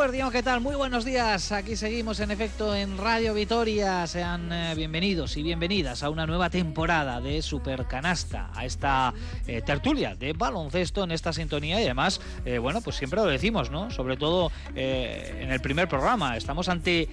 [0.00, 0.62] Eguardión, ¿qué tal?
[0.62, 1.52] Muy buenos días.
[1.52, 4.06] Aquí seguimos en efecto en Radio Vitoria.
[4.06, 9.12] Sean eh, bienvenidos y bienvenidas a una nueva temporada de Supercanasta, a esta
[9.50, 13.70] eh, tertulia de baloncesto en esta sintonía y además, eh, bueno, pues siempre lo decimos,
[13.70, 13.90] ¿no?
[13.90, 16.36] Sobre todo en el primer programa.
[16.36, 17.08] Estamos ante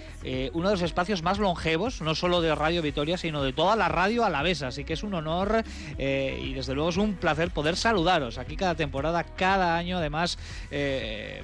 [0.54, 3.90] uno de los espacios más longevos, no solo de Radio Vitoria, sino de toda la
[3.90, 4.62] radio a la vez.
[4.62, 5.64] Así que es un honor
[5.98, 9.98] y desde luego es un placer poder saludaros aquí cada temporada, cada año.
[9.98, 10.38] Además,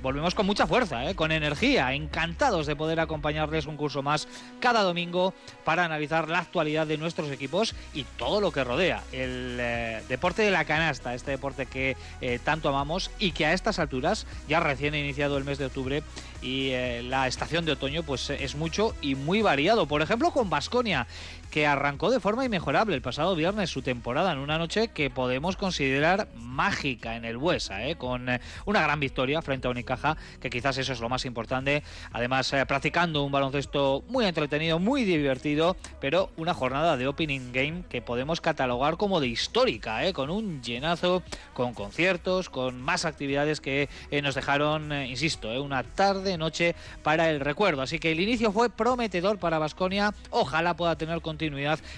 [0.01, 1.15] volvemos con mucha fuerza, ¿eh?
[1.15, 4.27] con energía, encantados de poder acompañarles un curso más
[4.59, 9.57] cada domingo para analizar la actualidad de nuestros equipos y todo lo que rodea el
[9.59, 13.79] eh, deporte de la canasta, este deporte que eh, tanto amamos y que a estas
[13.79, 16.03] alturas, ya recién iniciado el mes de octubre,
[16.41, 19.87] y eh, la estación de otoño pues es mucho y muy variado.
[19.87, 21.07] Por ejemplo, con Basconia,
[21.53, 25.55] que arrancó de forma inmejorable el pasado viernes su temporada en una noche que podemos
[25.55, 27.95] considerar mágica en el Buesa, ¿eh?
[27.95, 31.83] con eh, una gran victoria frente a Unicaja, que quizás eso es lo más importante.
[32.11, 38.01] Además, practicando un baloncesto muy entretenido, muy divertido, pero una jornada de opening game que
[38.01, 41.21] podemos catalogar como de histórica, con un llenazo,
[41.53, 43.89] con conciertos, con más actividades que
[44.23, 47.83] nos dejaron, insisto, una tarde noche para el recuerdo.
[47.83, 50.15] Así que el inicio fue prometedor para Basconia.
[50.31, 51.42] Ojalá pueda tener continuidad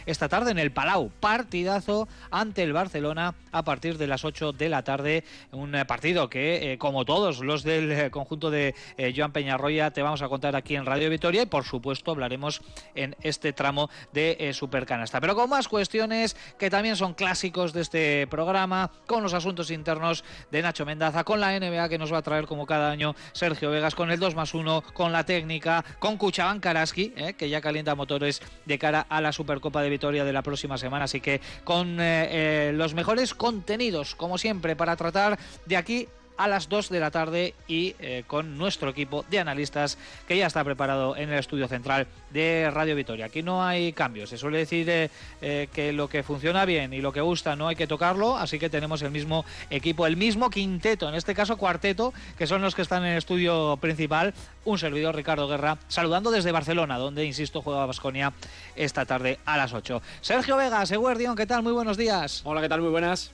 [0.06, 1.12] esta tarde en el Palau.
[1.20, 5.24] Partidazo ante el Barcelona a partir de las 8 de la tarde.
[5.52, 8.76] Un eh, partido que, eh, como todos los del eh, conjunto de
[9.16, 12.62] Joan Peñarroya, te vamos a contar aquí en Radio Vitoria y, por supuesto, hablaremos
[12.96, 15.22] en este tramo de Supercanasta.
[15.22, 20.24] Pero con más cuestiones que también son clásicos de este programa, con los asuntos internos
[20.52, 23.72] de Nacho Mendaza, con la NBA que nos va a traer como cada año Sergio
[23.72, 27.62] Vegas, con el 2 más 1, con la técnica, con Kuchaban Karaski, eh, que ya
[27.62, 31.06] calienta motores de cara a la Supercopa de Vitoria de la próxima semana.
[31.06, 36.08] Así que con eh, eh, los mejores contenidos, como siempre, para tratar de aquí
[36.38, 39.98] a las 2 de la tarde y eh, con nuestro equipo de analistas
[40.28, 43.26] que ya está preparado en el estudio central de Radio Vitoria.
[43.26, 45.10] Aquí no hay cambios, se suele decir eh,
[45.42, 48.60] eh, que lo que funciona bien y lo que gusta no hay que tocarlo, así
[48.60, 52.76] que tenemos el mismo equipo, el mismo quinteto, en este caso cuarteto, que son los
[52.76, 54.34] que están en el estudio principal,
[54.66, 58.34] un servidor Ricardo Guerra, saludando desde Barcelona, donde, insisto, juega Basconia
[58.76, 60.02] esta tarde a las 8.
[60.22, 61.64] Sergio Vega, Seguerdión, ¿qué tal?
[61.64, 62.42] Muy buenos días.
[62.44, 62.82] Hola, ¿qué tal?
[62.82, 63.32] Muy buenas.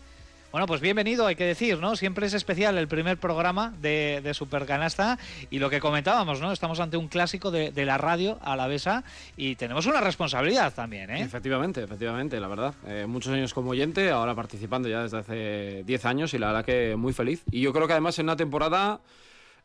[0.51, 1.95] Bueno, pues bienvenido, hay que decir, ¿no?
[1.95, 5.17] Siempre es especial el primer programa de, de Supercanasta
[5.49, 6.51] y lo que comentábamos, ¿no?
[6.51, 9.05] Estamos ante un clásico de, la radio a la besa
[9.37, 11.21] y tenemos una responsabilidad también, ¿eh?
[11.21, 12.73] Efectivamente, efectivamente, la verdad.
[12.85, 16.65] Eh, muchos años como oyente, ahora participando ya desde hace 10 años y la verdad
[16.65, 17.43] que muy feliz.
[17.49, 18.99] Y yo creo que además en una temporada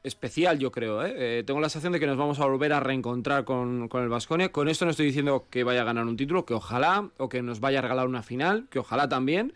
[0.04, 1.04] especial, yo creo.
[1.04, 1.14] ¿eh?
[1.16, 1.42] ¿eh?
[1.44, 4.52] tengo la sensación de que nos vamos a volver a reencontrar con, con el Vasconia.
[4.52, 7.42] Con esto no estoy diciendo que vaya a ganar un título, que ojalá, o que
[7.42, 9.52] nos vaya a regalar una final, que ojalá también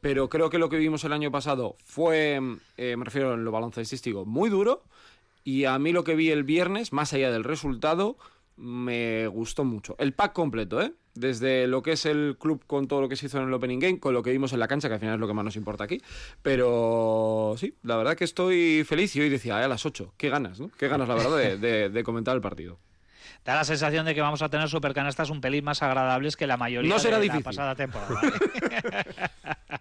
[0.00, 2.40] pero creo que lo que vimos el año pasado fue,
[2.76, 4.84] eh, me refiero en lo baloncestístico, muy duro.
[5.42, 8.18] Y a mí lo que vi el viernes, más allá del resultado,
[8.56, 9.96] me gustó mucho.
[9.98, 10.92] El pack completo, ¿eh?
[11.14, 13.78] Desde lo que es el club con todo lo que se hizo en el Opening
[13.78, 15.44] Game, con lo que vimos en la cancha, que al final es lo que más
[15.44, 16.00] nos importa aquí.
[16.42, 20.60] Pero sí, la verdad que estoy feliz y hoy decía, a las 8, qué ganas,
[20.60, 20.70] ¿no?
[20.78, 22.78] Qué ganas, la verdad, de comentar el partido
[23.44, 26.56] da la sensación de que vamos a tener supercanastas un pelín más agradables que la
[26.56, 28.20] mayoría de la pasada temporada.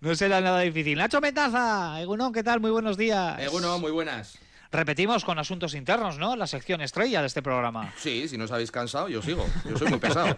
[0.00, 0.98] no será nada difícil.
[0.98, 2.60] Nacho Metaza, Egunon, ¿qué tal?
[2.60, 3.38] Muy buenos días.
[3.40, 4.38] Egunon, muy buenas.
[4.70, 6.34] Repetimos con asuntos internos, ¿no?
[6.34, 7.92] La sección estrella de este programa.
[7.96, 9.46] Sí, si no os habéis cansado, yo sigo.
[9.68, 10.36] Yo soy muy pesado.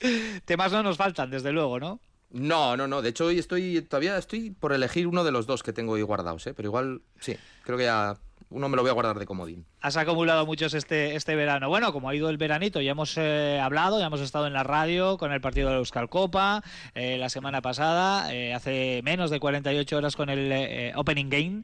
[0.44, 2.00] Temas no nos faltan, desde luego, ¿no?
[2.30, 3.02] No, no, no.
[3.02, 6.02] De hecho, hoy estoy todavía estoy por elegir uno de los dos que tengo ahí
[6.02, 6.54] guardados, ¿eh?
[6.54, 8.16] Pero igual, sí, creo que ya
[8.54, 9.66] uno me lo voy a guardar de comodín.
[9.80, 11.68] Has acumulado muchos este, este verano.
[11.68, 14.62] Bueno, como ha ido el veranito, ya hemos eh, hablado, ya hemos estado en la
[14.62, 16.62] radio con el partido de la Euskal Copa
[16.94, 21.62] eh, la semana pasada, eh, hace menos de 48 horas con el Opening Game.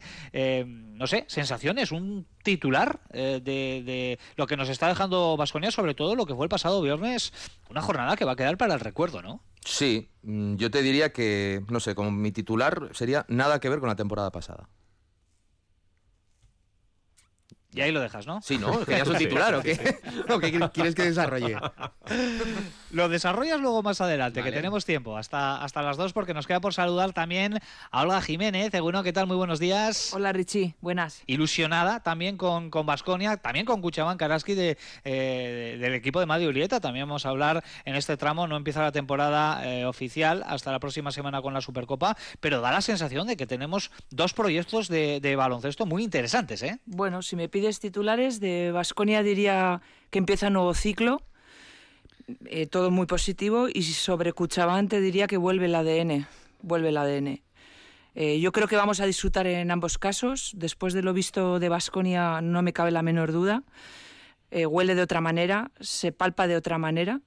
[0.96, 6.16] no sé, sensaciones, un titular de, de, lo que nos está dejando Vasconia, sobre todo
[6.16, 7.32] lo que fue el pasado viernes,
[7.68, 9.40] una jornada que va a quedar para el recuerdo, ¿no?
[9.64, 13.78] Sí, mm, yo te diría que, no sé, como mi titular sería nada que ver
[13.78, 14.68] con la temporada pasada.
[17.72, 18.40] Y ahí lo dejas, ¿no?
[18.42, 18.84] Sí, ¿no?
[18.84, 19.76] ¿Querías un titular o qué?
[20.40, 21.56] qué quieres que desarrolle?
[22.90, 26.60] lo desarrollas luego más adelante, que tenemos tiempo, hasta, hasta las dos, porque nos queda
[26.60, 27.58] por saludar también
[27.90, 28.72] a Olga Jiménez.
[28.80, 29.26] Bueno, ¿qué tal?
[29.26, 30.12] Muy buenos días.
[30.12, 30.74] Hola, Richie.
[30.80, 31.22] Buenas.
[31.26, 36.80] Ilusionada también con Vasconia, también con Cuchabán Karaski de, eh, del equipo de Madio Ulieta.
[36.80, 38.46] También vamos a hablar en este tramo.
[38.46, 42.72] No empieza la temporada eh, oficial hasta la próxima semana con la Supercopa, pero da
[42.72, 46.80] la sensación de que tenemos dos proyectos de, de baloncesto muy interesantes, ¿eh?
[46.86, 47.48] Bueno, si me
[47.80, 51.22] titulares, de Vasconia diría que empieza un nuevo ciclo,
[52.46, 56.26] eh, todo muy positivo, y sobre Cuchabante diría que vuelve el ADN,
[56.62, 57.42] vuelve el ADN.
[58.14, 60.52] Eh, yo creo que vamos a disfrutar en ambos casos.
[60.56, 63.62] Después de lo visto de Basconia, no me cabe la menor duda.
[64.50, 67.20] Eh, huele de otra manera, se palpa de otra manera.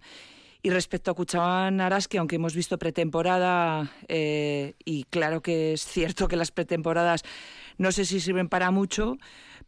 [0.61, 6.27] Y respecto a Cuchabán Araski, aunque hemos visto pretemporada, eh, y claro que es cierto
[6.27, 7.23] que las pretemporadas
[7.77, 9.17] no sé si sirven para mucho,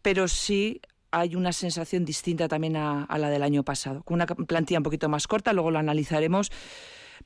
[0.05, 4.77] pero sí hay una sensación distinta también a, la del año pasado, con una plantilla
[4.77, 6.51] un poquito más corta, luego lo analizaremos,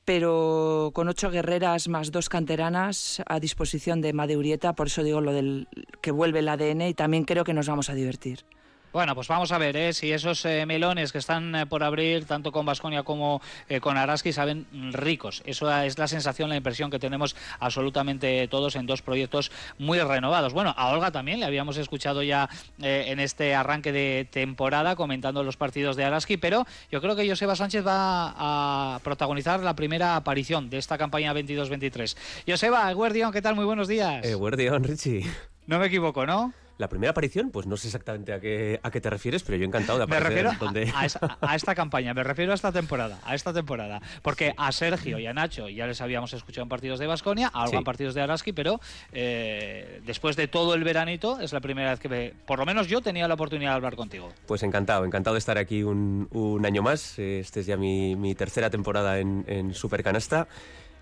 [0.06, 5.34] pero con ocho guerreras más dos canteranas a disposición de Madeurieta, por eso digo lo
[5.34, 5.68] del
[6.00, 8.46] que vuelve el ADN y también creo que nos vamos a divertir.
[8.92, 9.92] Bueno, pues vamos a ver ¿eh?
[9.92, 13.96] si esos eh, melones que están eh, por abrir, tanto con Vasconia como eh, con
[13.96, 15.42] Araski, saben ricos.
[15.46, 20.52] Eso es la sensación, la impresión que tenemos absolutamente todos en dos proyectos muy renovados.
[20.52, 22.48] Bueno, a Olga también le habíamos escuchado ya
[22.80, 27.54] en este arranque de temporada comentando los partidos de Araski, pero yo creo que Joseba
[27.54, 32.16] Sánchez va a protagonizar la primera aparición de esta campaña 22-23.
[32.46, 33.54] Joseba, Guardión, ¿qué tal?
[33.54, 34.24] Muy buenos días.
[34.24, 35.24] Eh, Guardión, Richie.
[35.68, 36.52] No me equivoco, ¿no?
[36.80, 39.66] La primera aparición, pues no sé exactamente a qué, a qué te refieres, pero yo
[39.66, 40.44] encantado de aparecer.
[40.44, 44.00] Me refiero a, esta campaña, me refiero a esta temporada, a esta temporada.
[44.22, 47.64] Porque a Sergio y a Nacho ya les habíamos escuchado en partidos de Basconia, a
[47.64, 48.80] algo en partidos de Araski, pero
[49.12, 53.02] eh, después de todo el veranito es la primera vez que, por lo menos yo
[53.02, 54.32] tenía la oportunidad de hablar contigo.
[54.46, 57.18] Pues encantado, encantado de estar aquí un, año más.
[57.18, 60.48] Este es ya mi, tercera temporada en, en Supercanasta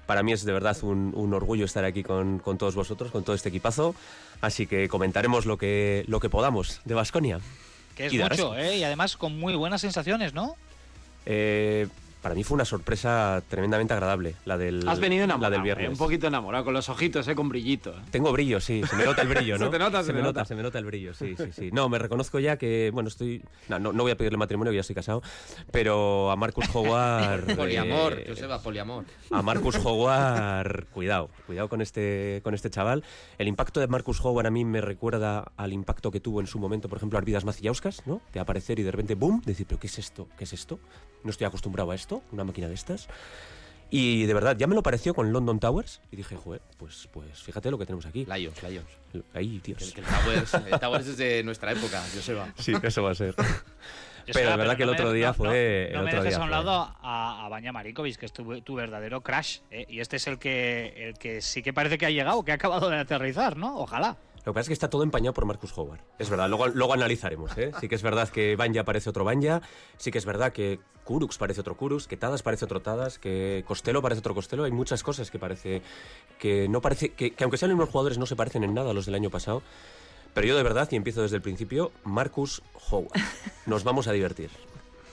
[0.08, 3.50] para mí es de verdad un, orgullo estar aquí con, todos vosotros, con todo este
[3.50, 3.94] equipazo.
[4.40, 7.40] Así que comentaremos lo que, lo que podamos de Vasconia.
[7.94, 8.78] Que es mucho, ¿eh?
[8.78, 10.56] Y además con muy buenas sensaciones, ¿no?
[11.26, 11.88] Eh,
[12.28, 15.86] para mí fue una sorpresa tremendamente agradable la del Has venido enamorado, la del viernes.
[15.86, 17.92] Eh, un poquito enamorado con los ojitos, eh, con brillito.
[17.92, 18.02] Eh.
[18.10, 19.64] Tengo brillo, sí, se me nota el brillo, ¿no?
[19.64, 20.44] se te nota, se, me nota.
[20.44, 21.70] se me nota el brillo, sí, sí, sí.
[21.72, 24.94] No, me reconozco ya que, bueno, estoy no, no, voy a pedirle matrimonio, ya estoy
[24.94, 25.22] casado,
[25.72, 29.06] pero a Marcus Howard poliamor, eh, va poliamor.
[29.30, 33.04] A Marcus Howard, cuidado, cuidado con este con este chaval.
[33.38, 36.58] El impacto de Marcus Howard a mí me recuerda al impacto que tuvo en su
[36.58, 38.20] momento, por ejemplo, Arvidas Macillauskas, ¿no?
[38.34, 40.28] De aparecer y de repente boom, decir, pero ¿qué es esto?
[40.36, 40.78] ¿Qué es esto?
[41.24, 42.96] No estoy acostumbrado a esto, una máquina de esta
[43.90, 46.00] y de verdad, ya me lo pareció con London Towers.
[46.12, 48.26] Y dije, joder, pues, pues fíjate lo que tenemos aquí.
[48.26, 48.88] Lions, Lions.
[49.32, 49.94] Ahí, tíos.
[49.96, 52.52] El, Towers, el Towers es de nuestra época, Joseba.
[52.58, 53.34] Sí, eso va a ser.
[54.32, 55.90] pero de verdad que el otro día fue.
[55.94, 59.60] No, me dejes a un lado a, a Baña Marikovic, que es tu, verdadero crash.
[59.70, 59.86] ¿eh?
[59.88, 62.56] Y este es el que, el que sí que parece que ha llegado, que ha
[62.56, 63.78] acabado de aterrizar, ¿no?
[63.78, 64.18] Ojalá.
[64.44, 66.00] Lo que pasa es que está todo empañado por Marcus Howard.
[66.18, 67.56] Es verdad, luego, luego analizaremos.
[67.58, 67.72] ¿eh?
[67.80, 69.60] Sí que es verdad que Banja parece otro Banja,
[69.96, 73.64] sí que es verdad que Kurux parece otro Kurux, que Tadas parece otro Tadas, que
[73.66, 74.64] Costello parece otro Costello.
[74.64, 75.82] Hay muchas cosas que parece
[76.38, 78.94] que no parece que, aunque sean los mismos jugadores no se parecen en nada a
[78.94, 79.62] los del año pasado.
[80.34, 83.18] Pero yo de verdad, y empiezo desde el principio, Marcus Howard.
[83.66, 84.50] Nos vamos a divertir.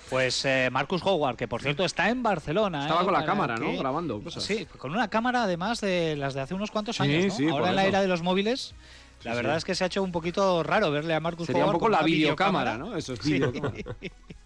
[0.10, 2.84] Pues eh, Marcus Howard, que por cierto está en Barcelona.
[2.84, 3.76] Estaba con la cámara, ¿no?
[3.78, 4.44] Grabando cosas.
[4.44, 7.34] Sí, con una cámara además de las de hace unos cuantos años.
[7.34, 8.76] Sí, Ahora en la era de los móviles
[9.24, 11.72] la verdad es que se ha hecho un poquito raro verle a Marcus Sería un
[11.72, 12.96] poco la videocámara, ¿no?
[12.96, 13.76] Eso es videocámara.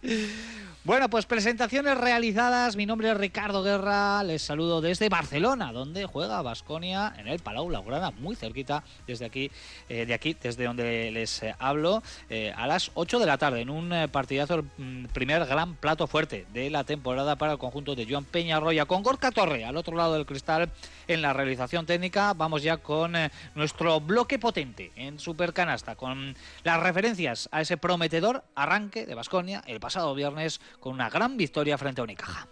[0.86, 2.77] Bueno, pues presentaciones realizadas.
[2.77, 4.24] Mi nombre es Ricardo Guerra.
[4.24, 9.51] Les saludo desde Barcelona, donde juega Basconia en el Palau Laurana, muy cerquita desde aquí,
[9.89, 13.59] eh, de aquí, desde donde les eh, hablo, eh, a las 8 de la tarde,
[13.59, 17.93] en un partidazo, el mm, primer gran plato fuerte de la temporada para el conjunto
[17.93, 20.69] de Joan Peñarroya, con Gorka Torre al otro lado del cristal
[21.09, 22.33] en la realización técnica.
[22.33, 23.15] Vamos ya con
[23.53, 29.81] nuestro bloque potente en Supercanasta, con las referencias a ese prometedor arranque de Basconia el
[29.81, 32.48] pasado viernes con una gran victoria frente a Unicaja.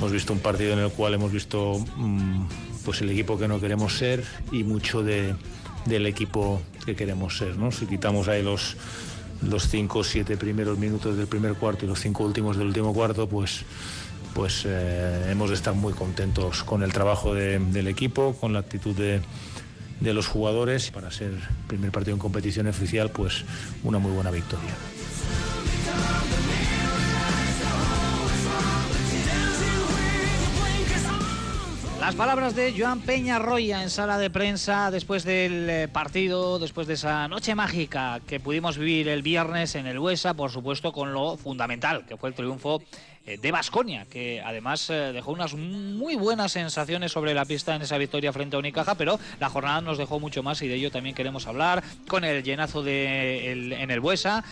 [0.00, 2.46] Hemos visto un partido en el cual hemos visto mm,
[2.84, 5.34] pues el equipo que no queremos ser y mucho de,
[5.86, 7.56] del equipo que queremos ser.
[7.56, 7.72] ¿no?
[7.72, 8.76] Si quitamos ahí los,
[9.42, 12.92] los cinco o siete primeros minutos del primer cuarto y los cinco últimos del último
[12.92, 13.62] cuarto, pues,
[14.34, 18.94] pues eh, hemos de estar muy contentos con el trabajo del equipo, con la actitud
[18.94, 19.20] de,
[20.00, 20.90] de los jugadores.
[20.90, 21.32] Para ser
[21.66, 23.44] primer partido en competición oficial, pues
[23.84, 24.74] una muy buena victoria.
[32.00, 36.86] Las palabras de Joan Peña Roya en sala de prensa después del eh, partido, después
[36.86, 41.12] de esa noche mágica que pudimos vivir el viernes en el Huesa, por supuesto con
[41.12, 42.82] lo fundamental que fue el triunfo
[43.26, 47.98] de Basconia, que además eh, dejó unas muy buenas sensaciones sobre la pista en esa
[47.98, 51.14] victoria frente a Unicaja, pero la jornada nos dejó mucho más y de ello también
[51.14, 54.44] queremos hablar con el llenazo de en el Buesa,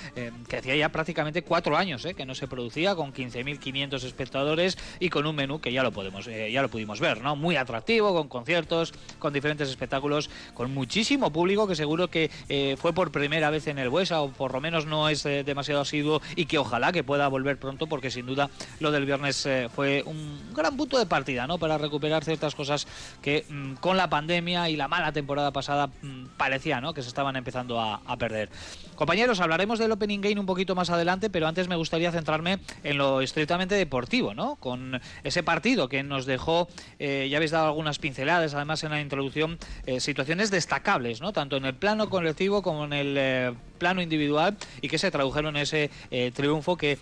[0.48, 5.26] que hacía ya prácticamente cuatro años que no se producía, con 15.500 espectadores y con
[5.26, 7.36] un menú que ya lo podemos, ya lo pudimos ver, ¿no?
[7.36, 12.30] Muy atractivo, con conciertos, con diferentes espectáculos, con muchísimo público que seguro que
[12.78, 16.20] fue por primera vez en el Buesa o por lo menos no es demasiado asiduo
[16.36, 20.02] y que ojalá que pueda volver pronto porque sin duda lo del viernes eh, fue
[20.06, 21.58] un gran punto de partida ¿no?
[21.58, 22.86] para recuperar ciertas cosas
[23.22, 26.94] que mm, con la pandemia y la mala temporada pasada mm, parecía ¿no?
[26.94, 28.48] que se estaban empezando a, perder.
[28.96, 32.98] Compañeros, hablaremos del Opening Game un poquito más adelante, pero antes me gustaría centrarme en
[32.98, 34.56] lo estrictamente deportivo, ¿no?
[34.56, 39.00] con ese partido que nos dejó, eh, ya habéis dado algunas pinceladas además en la
[39.00, 41.32] introducción, eh, situaciones destacables, ¿no?
[41.32, 45.62] tanto en el plano colectivo como en el plano individual y que se tradujeron en
[45.62, 45.90] ese
[46.34, 46.98] triunfo que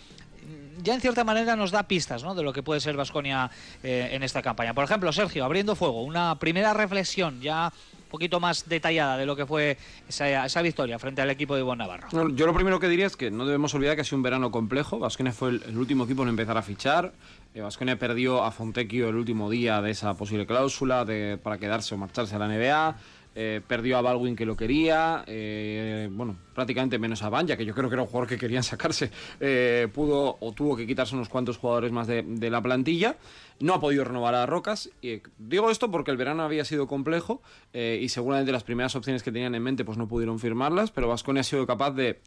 [0.87, 3.51] ya en cierta manera nos da pistas de lo que puede ser Vasconia
[3.83, 4.73] eh, en esta campaña.
[4.73, 9.35] Por ejemplo, Sergio, abriendo fuego, una primera reflexión ya un poquito más detallada de lo
[9.35, 9.77] que fue
[10.09, 12.07] esa, victoria frente al equipo de Ivonne Navarro.
[12.31, 14.53] yo lo primero que diría es que no debemos olvidar que ha sido un verano
[14.53, 15.01] complejo.
[15.01, 17.13] Vasconia fue el, último equipo en empezar a fichar.
[17.53, 21.05] Vasconia eh, perdió a Fontecchio el último día de esa posible cláusula
[21.43, 22.97] para quedarse o marcharse a la NBA.
[23.39, 27.75] Eh, perdió a Baldwin que lo quería, eh, bueno, prácticamente menos a Banja, que yo
[27.75, 31.29] creo que era un jugador que querían sacarse, eh, pudo o tuvo que quitarse unos
[31.29, 33.17] cuantos jugadores más de, la plantilla,
[33.61, 37.43] no ha podido renovar a Rocas, y digo esto porque el verano había sido complejo
[37.75, 41.41] y seguramente las primeras opciones que tenían en mente pues no pudieron firmarlas, pero Vasconia
[41.41, 42.21] ha sido capaz de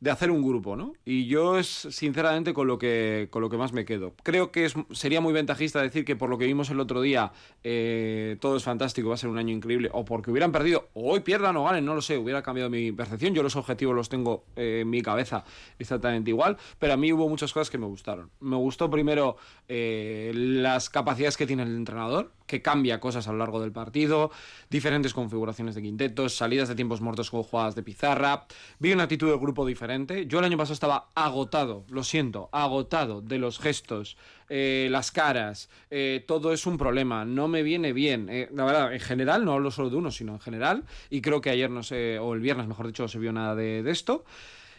[0.00, 0.92] de hacer un grupo, ¿no?
[1.04, 4.14] Y yo es sinceramente con lo que, con lo que más me quedo.
[4.22, 7.32] Creo que es, sería muy ventajista decir que por lo que vimos el otro día
[7.62, 11.12] eh, todo es fantástico, va a ser un año increíble, o porque hubieran perdido, o
[11.12, 13.34] hoy pierdan o ganen, no lo sé, hubiera cambiado mi percepción.
[13.34, 15.44] Yo los objetivos los tengo eh, en mi cabeza
[15.78, 18.30] exactamente igual, pero a mí hubo muchas cosas que me gustaron.
[18.40, 19.36] Me gustó primero
[19.68, 24.30] eh, las capacidades que tiene el entrenador, que cambia cosas a lo largo del partido,
[24.68, 28.46] diferentes configuraciones de quintetos, salidas de tiempos muertos con jugadas de pizarra.
[28.78, 29.83] Vi una actitud del grupo diferente.
[30.26, 34.16] Yo el año pasado estaba agotado, lo siento, agotado de los gestos,
[34.48, 35.68] eh, las caras.
[35.90, 38.28] Eh, todo es un problema, no me viene bien.
[38.30, 40.84] Eh, la verdad, en general, no hablo solo de uno, sino en general.
[41.10, 43.54] Y creo que ayer, no sé, o el viernes, mejor dicho, no se vio nada
[43.54, 44.24] de, esto.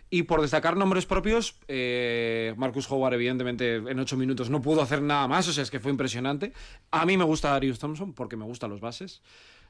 [0.09, 1.59] Y por destacar nombres propios,
[2.57, 5.79] Marcus Howard, evidentemente, en ocho minutos no pudo hacer nada más, o sea, es que
[5.79, 6.51] fue impresionante.
[6.89, 9.21] A mí me gusta Darius Thompson porque me gustan los bases.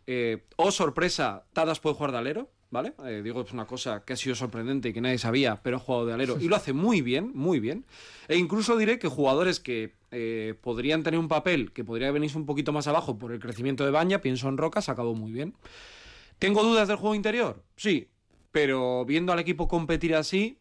[0.07, 2.93] Eh, oh, sorpresa, Tadas puede jugar de alero, ¿vale?
[3.05, 5.79] Eh, digo, es una cosa que ha sido sorprendente y que nadie sabía, pero ha
[5.79, 7.85] jugado de alero y lo hace muy bien, muy bien.
[8.27, 9.93] E incluso diré que jugadores que
[10.61, 13.91] podrían tener un papel que podría venirse un poquito más abajo por el crecimiento de
[13.91, 15.55] Baña, pienso en Rocas, acabó muy bien.
[16.39, 17.63] ¿Tengo dudas del juego interior?
[17.75, 18.07] Sí,
[18.51, 20.57] pero viendo al equipo competir así,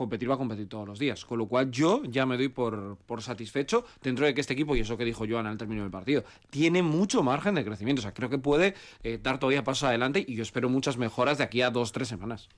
[0.00, 1.26] competir va a competir todos los días.
[1.26, 4.80] Con lo cual yo ya me doy por, satisfecho dentro de que este equipo, y
[4.80, 8.00] eso que dijo Joan al término del partido, tiene mucho margen de crecimiento.
[8.00, 11.36] O sea, creo que puede eh, dar todavía pasos adelante y yo espero muchas mejoras
[11.36, 12.48] de aquí a dos, tres semanas.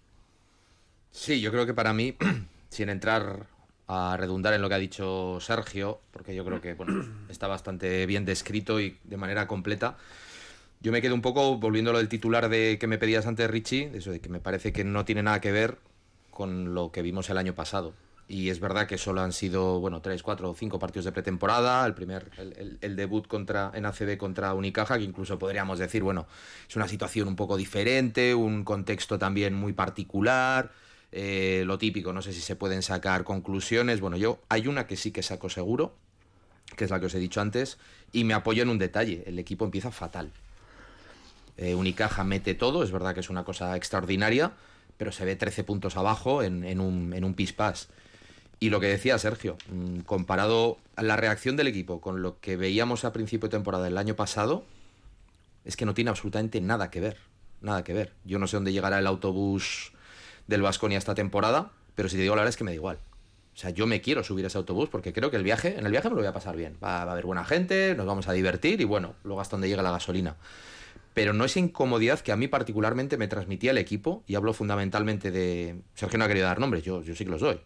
[1.11, 2.15] Sí, yo creo que para mí,
[2.69, 3.47] sin entrar
[3.89, 8.07] a redundar en lo que ha dicho Sergio, porque yo creo que bueno, está bastante
[8.07, 9.97] bien descrito y de manera completa.
[10.81, 13.51] Yo me quedo un poco volviendo a lo del titular de que me pedías antes,
[13.51, 15.79] Richie, de eso de que me parece que no tiene nada que ver
[16.33, 17.95] con lo que vimos el año pasado.
[18.27, 21.85] Y es verdad que solo han sido, bueno, tres, cuatro o cinco partidos de pretemporada.
[21.85, 22.31] El primer,
[22.81, 26.27] el, debut contra, en ACB contra Unicaja, que incluso podríamos decir, bueno,
[26.67, 30.73] es una situación un poco diferente, un contexto también muy particular.
[31.11, 34.01] Eh, lo típico, no sé si se pueden sacar conclusiones.
[34.01, 35.95] Bueno, yo hay una que sí que saco seguro,
[36.75, 37.77] que es la que os he dicho antes,
[38.13, 39.25] y me apoyo en un detalle.
[39.27, 40.33] El equipo empieza fatal.
[41.59, 44.53] Eh, Unicaja mete todo, es verdad que es una cosa extraordinaria,
[44.97, 47.37] pero se ve 13 puntos abajo en, un, en un.
[48.61, 52.57] Y lo que decía Sergio, mm, comparado a la reacción del equipo con lo que
[52.57, 54.65] veíamos a principio de temporada el año pasado,
[55.65, 57.17] es que no tiene absolutamente nada que ver.
[57.61, 58.13] Nada que ver.
[58.25, 59.93] Yo no sé dónde llegará el autobús
[60.47, 62.99] del Vasconia esta temporada, pero si te digo la verdad es que me da igual.
[63.55, 65.91] O sea, yo me quiero subir ese autobús porque creo que el viaje, en el
[65.91, 66.77] viaje me lo voy a pasar bien.
[66.83, 69.69] Va, va a haber buena gente, nos vamos a divertir y bueno, luego hasta donde
[69.69, 70.37] llega la gasolina
[71.15, 75.31] pero no esa incomodidad que a mí particularmente me transmitía el equipo, y hablo fundamentalmente
[75.31, 75.81] de...
[75.95, 77.61] Sergio no ha querido dar nombres, yo, yo sí que los doy.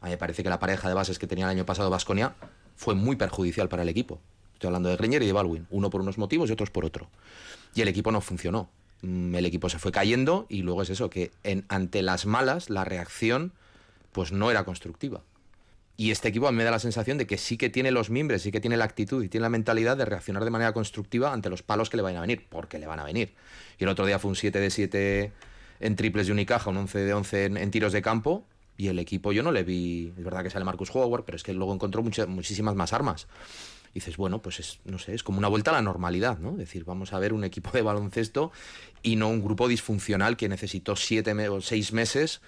[0.00, 2.34] A mí me parece que la pareja de bases que tenía el año pasado Vasconia
[2.76, 4.20] fue muy perjudicial para el equipo.
[4.54, 7.08] Estoy hablando de Greñer y de Baldwin, uno por unos motivos y otros por otro.
[7.74, 8.70] Y el equipo no funcionó.
[9.02, 12.70] Mm, el equipo se fue cayendo y luego es eso, que en, ante las malas
[12.70, 13.52] la reacción
[14.12, 15.22] pues no era constructiva.
[16.00, 18.52] Y este equipo me da la sensación de que sí que tiene los mimbres, sí
[18.52, 21.64] que tiene la actitud y tiene la mentalidad de reaccionar de manera constructiva ante los
[21.64, 23.34] palos que le van a venir, porque le van a venir.
[23.80, 25.32] Y el otro día fue un 7 de 7
[25.80, 29.32] en triples de Unicaja, un 11 de 11 en, tiros de campo, y el equipo
[29.32, 32.04] yo no le vi, es verdad que sale Marcus Howard, pero es que luego encontró
[32.04, 33.26] muchísimas más armas.
[33.90, 36.52] Y dices, bueno, pues es, no sé, es como una vuelta a la normalidad, ¿no?
[36.52, 38.52] Es decir, vamos a ver un equipo de baloncesto
[39.02, 42.40] y no un grupo disfuncional que necesitó siete o seis meses,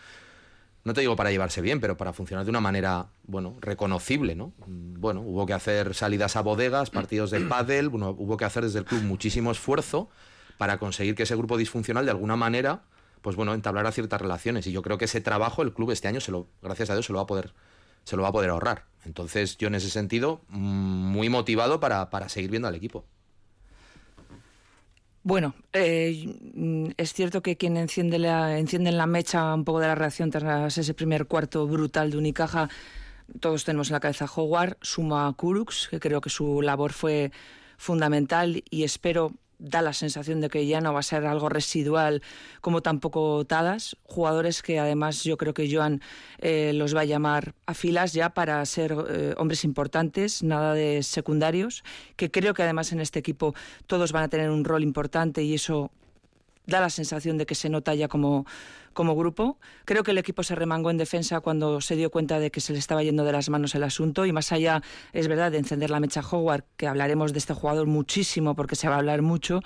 [0.85, 4.53] no te digo para llevarse bien, pero para funcionar de una manera, bueno, reconocible, ¿no?
[4.67, 8.79] Bueno, hubo que hacer salidas a bodegas, partidos de pádel, bueno, hubo que hacer desde
[8.79, 10.09] el club muchísimo esfuerzo
[10.59, 12.83] para conseguir que ese grupo disfuncional de alguna manera
[13.23, 14.67] pues bueno, entablar ciertas relaciones.
[14.67, 17.07] Y yo creo que ese trabajo el club este año, se lo, gracias a Dios,
[17.07, 17.53] se lo va a poder,
[18.05, 18.87] se lo va a poder ahorrar.
[19.05, 23.05] Entonces, yo en ese sentido, mm, muy motivado para, seguir viendo al equipo.
[25.23, 29.95] Bueno, eh, es cierto que quien enciende la, enciende la mecha un poco de la
[29.95, 32.71] reacción tras ese primer cuarto brutal de Unicaja,
[33.39, 37.33] todos tenemos en la cabeza Howard, suma a Kurux, que creo que su labor fue
[37.77, 42.23] fundamental y espero da la sensación de que ya no va a ser algo residual
[42.61, 46.01] como tampoco Tadas, jugadores que además yo creo que Joan
[46.39, 51.03] eh, los va a llamar a filas ya para ser eh, hombres importantes, nada de
[51.03, 51.85] secundarios,
[52.17, 53.55] que creo que además en este equipo
[53.87, 55.91] todos van a tener un rol importante y eso
[56.67, 58.47] da la sensación de que se nota ya como,
[58.93, 59.59] como grupo.
[59.85, 62.73] Creo que el equipo se remangó en defensa cuando se dio cuenta de que se
[62.73, 64.83] le estaba yendo de las manos el asunto y más allá,
[65.13, 68.89] es verdad, de encender la mecha Howard, que hablaremos de este jugador muchísimo porque se
[68.89, 69.61] va a hablar mucho,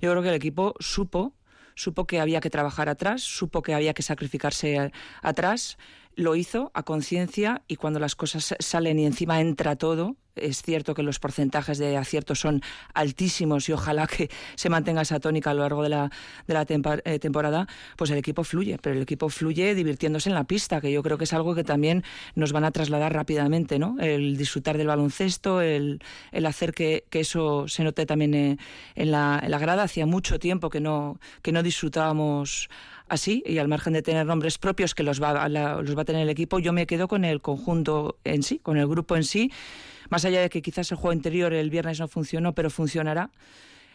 [0.00, 1.34] yo creo que el equipo supo
[1.74, 5.78] supo que había que trabajar atrás, supo que había que sacrificarse atrás
[6.16, 10.94] lo hizo a conciencia y cuando las cosas salen y encima entra todo, es cierto
[10.94, 12.62] que los porcentajes de acierto son
[12.94, 16.10] altísimos y ojalá que se mantenga esa tónica a lo largo de la,
[16.46, 16.66] de la
[17.04, 20.92] eh, temporada, pues el equipo fluye, pero el equipo fluye divirtiéndose en la pista, que
[20.92, 23.96] yo creo que es algo que también nos van a trasladar rápidamente, ¿no?
[23.98, 26.02] El disfrutar del baloncesto, el,
[26.32, 28.56] el hacer que, que, eso se note también eh,
[28.94, 29.82] en, la, en la grada.
[29.82, 32.68] Hacía mucho tiempo que no, que no disfrutábamos
[33.10, 36.22] así y al margen de tener nombres propios que los va, los va a tener
[36.22, 39.52] el equipo, yo me quedo con el conjunto en sí, con el grupo en sí,
[40.08, 43.30] más allá de que quizás el juego interior el viernes no funcionó, pero funcionará.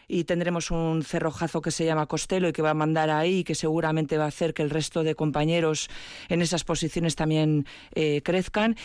[0.08, 3.44] Y tendremos un cerrojazo que se llama Costello y que va a mandar ahí y
[3.44, 5.88] que seguramente va a hacer que el resto de compañeros
[6.28, 8.76] en esas posiciones también eh, crezcan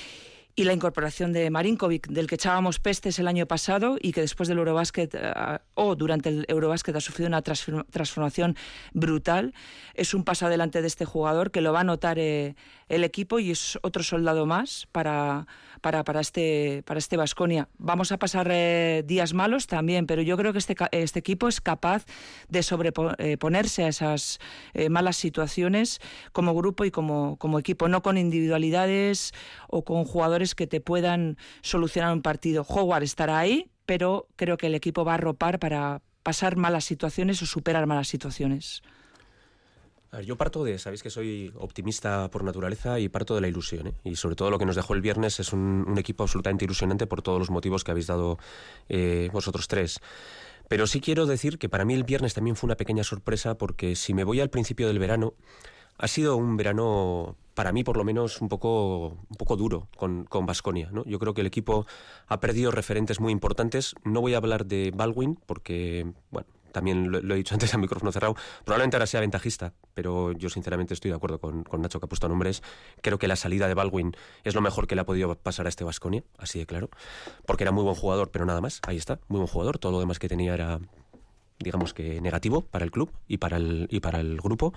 [0.56, 4.50] y la incorporación de Marinkovic, del que echábamos pestes el año pasado y que después
[4.50, 5.34] del Eurobásquet eh,
[5.76, 8.56] o durante el Eurobásquet ha sufrido una transformación
[8.94, 9.54] brutal.
[9.94, 12.56] Es un paso adelante de este jugador que lo va a notar eh,
[12.90, 15.48] el equipo y es otro soldado más para,
[15.82, 17.68] para, para este para este Vasconia.
[17.78, 21.60] Vamos a pasar eh, días malos también, pero yo creo que este, este equipo es
[21.62, 22.06] capaz
[22.48, 24.40] de sobreponerse a esas
[24.90, 26.00] malas situaciones
[26.32, 29.34] como grupo y como, como equipo, no con individualidades
[29.68, 32.66] o con jugadores que te puedan solucionar un partido.
[32.68, 37.42] Howard estará ahí, pero creo que el equipo va a ropar para pasar malas situaciones
[37.42, 38.84] o superar malas situaciones.
[40.20, 43.88] Yo parto de, sabéis que soy optimista por naturaleza y parto de la ilusión.
[43.88, 43.94] ¿eh?
[44.04, 47.22] Y sobre todo lo que nos dejó el viernes es un, equipo absolutamente ilusionante por
[47.22, 48.38] todos los motivos que habéis dado
[48.90, 50.00] eh, vosotros tres.
[50.68, 53.96] Pero sí quiero decir que para mí el viernes también fue una pequeña sorpresa porque
[53.96, 55.34] si me voy al principio del verano,
[55.98, 60.46] ha sido un verano, para mí por lo menos, un poco, un poco duro con
[60.46, 60.90] Vasconia.
[60.92, 61.06] ¿no?
[61.06, 61.86] Yo creo que el equipo
[62.28, 63.96] ha perdido referentes muy importantes.
[64.04, 68.12] No voy a hablar de Baldwin porque, bueno, también lo, he dicho antes a micrófono
[68.12, 72.10] cerrado, probablemente ahora sea ventajista, pero yo sinceramente estoy de acuerdo con, Nacho que ha
[72.10, 72.62] puesto nombres.
[73.02, 75.70] Creo que la salida de Baldwin es lo mejor que le ha podido pasar a
[75.70, 76.90] este Vasconia, así de claro,
[77.46, 80.00] porque era muy buen jugador, pero nada más, ahí está, muy buen jugador, todo lo
[80.00, 80.80] demás que tenía era
[81.60, 84.74] digamos que negativo para el club y para el, y para el grupo.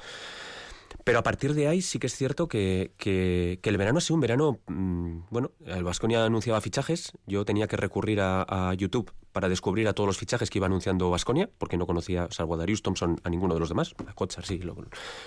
[1.03, 4.15] Pero a partir de ahí sí que es cierto que, que, el verano ha sido
[4.15, 4.61] un verano.
[4.69, 7.13] Mm, bueno, el Vasconia anunciaba fichajes.
[7.27, 11.11] Yo tenía que recurrir a, YouTube para descubrir a todos los fichajes que iba anunciando
[11.11, 13.95] Vasconia, porque no conocía, salvo a Darius Thompson, a ninguno de los demás.
[14.07, 14.61] A Kotsar sí,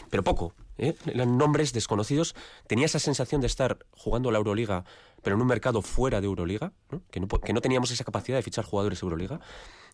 [0.09, 0.53] pero poco.
[0.77, 0.95] ¿eh?
[1.05, 2.33] Eran nombres desconocidos.
[2.67, 4.85] Tenía esa sensación de estar jugando la Euroliga,
[5.21, 6.71] pero en un mercado fuera de Euroliga,
[7.11, 9.41] Que, no, que no teníamos esa capacidad de fichar jugadores de Euroliga.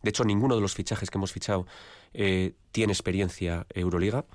[0.03, 1.65] De hecho, ninguno de los fichajes que hemos fichado
[2.13, 4.25] eh, tiene experiencia Euroliga.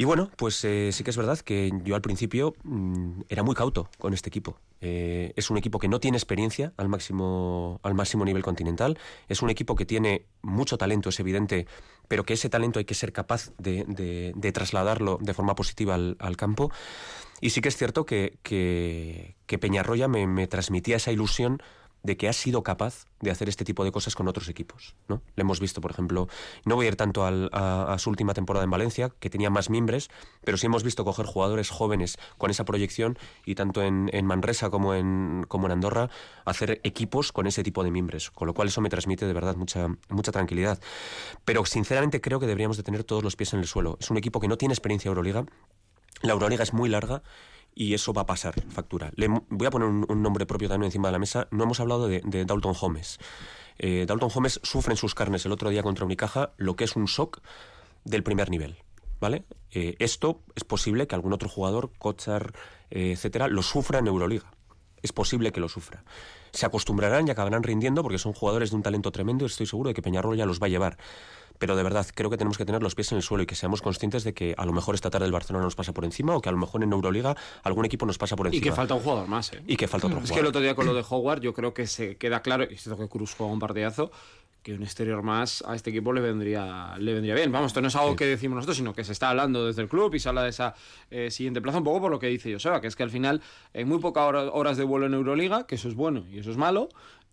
[0.00, 3.56] Y bueno, pues eh, sí que es verdad que yo al principio mm, era muy
[3.56, 4.56] cauto con este equipo.
[4.80, 8.96] Eh, es un equipo que no tiene experiencia al máximo, al máximo nivel continental.
[9.28, 11.66] Es un equipo que tiene mucho talento, es evidente,
[12.06, 16.70] pero que ese talento hay que ser capaz de, trasladarlo de forma positiva al, campo.
[17.40, 21.60] Y sí que es cierto que, Peñarroya me transmitía esa ilusión
[22.02, 24.94] de que ha sido capaz de hacer este tipo de cosas con otros equipos.
[25.08, 25.22] ¿no?
[25.34, 26.28] Le hemos visto, por ejemplo,
[26.64, 30.08] no voy a ir tanto a, su última temporada en Valencia, que tenía más mimbres,
[30.44, 34.94] pero sí hemos visto coger jugadores jóvenes con esa proyección y tanto en, Manresa como
[34.94, 36.10] en, en Andorra
[36.44, 39.56] hacer equipos con ese tipo de mimbres, con lo cual eso me transmite de verdad
[39.56, 40.78] mucha, mucha tranquilidad.
[41.44, 43.96] Pero sinceramente creo que deberíamos de tener todos los pies en el suelo.
[44.00, 45.44] Es un equipo que no tiene experiencia Euroliga,
[46.22, 47.22] La Euroliga es muy larga
[47.78, 49.12] y eso va a pasar factura.
[49.14, 51.46] Le voy a poner un, nombre propio también encima de la mesa.
[51.52, 53.20] No hemos hablado de, Dalton Holmes.
[53.78, 56.96] Eh, Dalton Holmes sufre en sus carnes el otro día contra Unicaja lo que es
[56.96, 57.40] un shock
[58.04, 58.78] del primer nivel.
[59.20, 59.44] ¿Vale?
[59.70, 62.52] Eh, esto es posible que algún otro jugador, Kochar,
[62.90, 64.52] eh, etcétera, lo sufra en Euroliga.
[65.02, 66.02] Es posible que lo sufra.
[66.52, 69.88] Se acostumbrarán y acabarán rindiendo porque son jugadores de un talento tremendo y estoy seguro
[69.88, 70.98] de que Peñarol ya los va a llevar
[71.58, 73.54] pero de verdad creo que tenemos que tener los pies en el suelo y que
[73.54, 76.36] seamos conscientes de que a lo mejor esta tarde el Barcelona nos pasa por encima
[76.36, 78.60] o que a lo mejor en Euroliga algún equipo nos pasa por encima.
[78.60, 79.62] Y que falta un jugador más, ¿eh?
[79.66, 80.30] Y que falta otro jugador.
[80.30, 82.64] Es que el otro día con lo de Howard yo creo que se queda claro,
[82.64, 84.10] y siento que Cruz juega un partidazo,
[84.68, 87.50] que un exterior más a este equipo le vendría, le vendría bien.
[87.50, 89.88] Vamos, esto no es algo que decimos nosotros, sino que se está hablando desde el
[89.88, 90.74] club y se habla de esa
[91.10, 93.40] eh, siguiente plaza, un poco por lo que dice Joseba, que es que al final
[93.72, 96.58] hay muy pocas horas de vuelo en Euroliga, que eso es bueno y eso es
[96.58, 96.90] malo,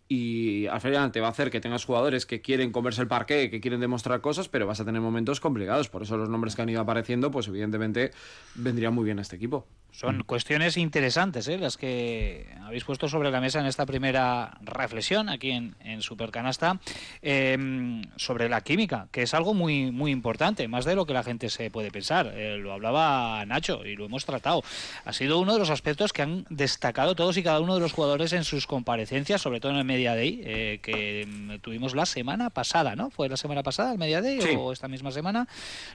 [0.08, 3.50] y al final te va a hacer que tengas jugadores que quieren comerse el parque,
[3.50, 5.90] que quieren demostrar cosas, pero vas a tener momentos complicados.
[5.90, 8.12] Por eso los nombres que han ido apareciendo, pues evidentemente
[8.54, 9.68] vendrían muy bien a este equipo.
[9.96, 11.58] Son cuestiones interesantes ¿eh?
[11.58, 16.82] las que habéis puesto sobre la mesa en esta primera reflexión aquí en, en Supercanasta
[17.22, 21.24] em, sobre la química, que es algo muy, muy importante, más de lo que la
[21.24, 22.34] gente se puede pensar.
[22.36, 24.64] Eh, lo hablaba Nacho y lo hemos tratado.
[25.06, 27.94] Ha sido uno de los aspectos que han destacado todos y cada uno de los
[27.94, 32.06] jugadores en sus comparecencias, sobre todo en el Media Day, eh, que mm, tuvimos la
[32.06, 33.12] semana pasada, ¿no?
[33.12, 35.48] ¿Fue la semana pasada el Media Day o esta misma semana?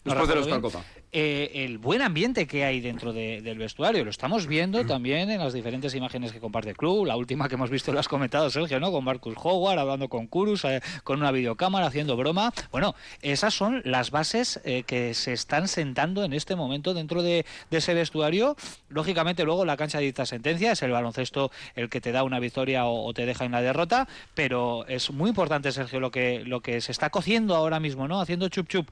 [0.04, 0.82] Después de los Copa.
[1.12, 5.94] el buen ambiente que hay dentro del vestuario lo estamos viendo también en las diferentes
[5.96, 7.06] imágenes que comparte el club.
[7.06, 8.92] La última que hemos visto lo has comentado, Sergio, ¿no?
[8.92, 12.52] Con Marcus Howard hablando con Kurus, eh, con una videocámara, haciendo broma.
[12.70, 17.44] Bueno, esas son las bases eh, que se están sentando en este momento dentro de,
[17.72, 18.56] ese vestuario.
[18.88, 22.86] Lógicamente, luego la cancha dicta sentencia, es el baloncesto el que te da una victoria
[22.86, 26.80] o, te deja en la derrota, pero es muy importante, Sergio, lo que, lo que
[26.80, 28.20] se está cociendo ahora mismo, ¿no?
[28.20, 28.88] Haciendo chup chup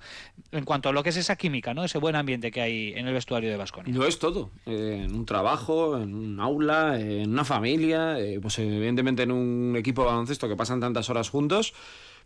[0.51, 1.85] en cuanto a lo que es esa química, ¿no?
[1.85, 3.95] Ese buen ambiente que hay en el vestuario de Vasconia.
[3.95, 4.51] No es todo.
[4.67, 9.77] Eh, en un trabajo, en un aula, en una familia, eh, pues evidentemente en un
[9.77, 11.75] equipo de baloncesto que pasan tantas horas juntos,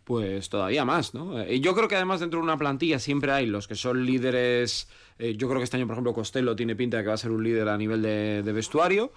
[0.03, 1.45] pues todavía más, ¿no?
[1.47, 4.87] Y yo creo que además dentro de una plantilla siempre hay los que son líderes,
[5.19, 7.17] eh, yo creo que este año, por ejemplo, Costello tiene pinta de que va a
[7.17, 9.11] ser un líder a nivel de, vestuario.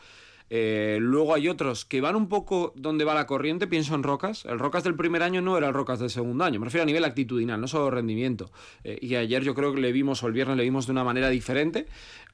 [0.48, 4.44] Eh, luego hay otros que van un poco donde va la corriente, pienso en Rocas.
[4.44, 6.86] El Rocas del primer año no era el Rocas del segundo año, me refiero a
[6.86, 8.52] nivel actitudinal, no solo rendimiento.
[8.84, 11.30] y ayer yo creo que le vimos, o el viernes le vimos de una manera
[11.30, 11.86] diferente.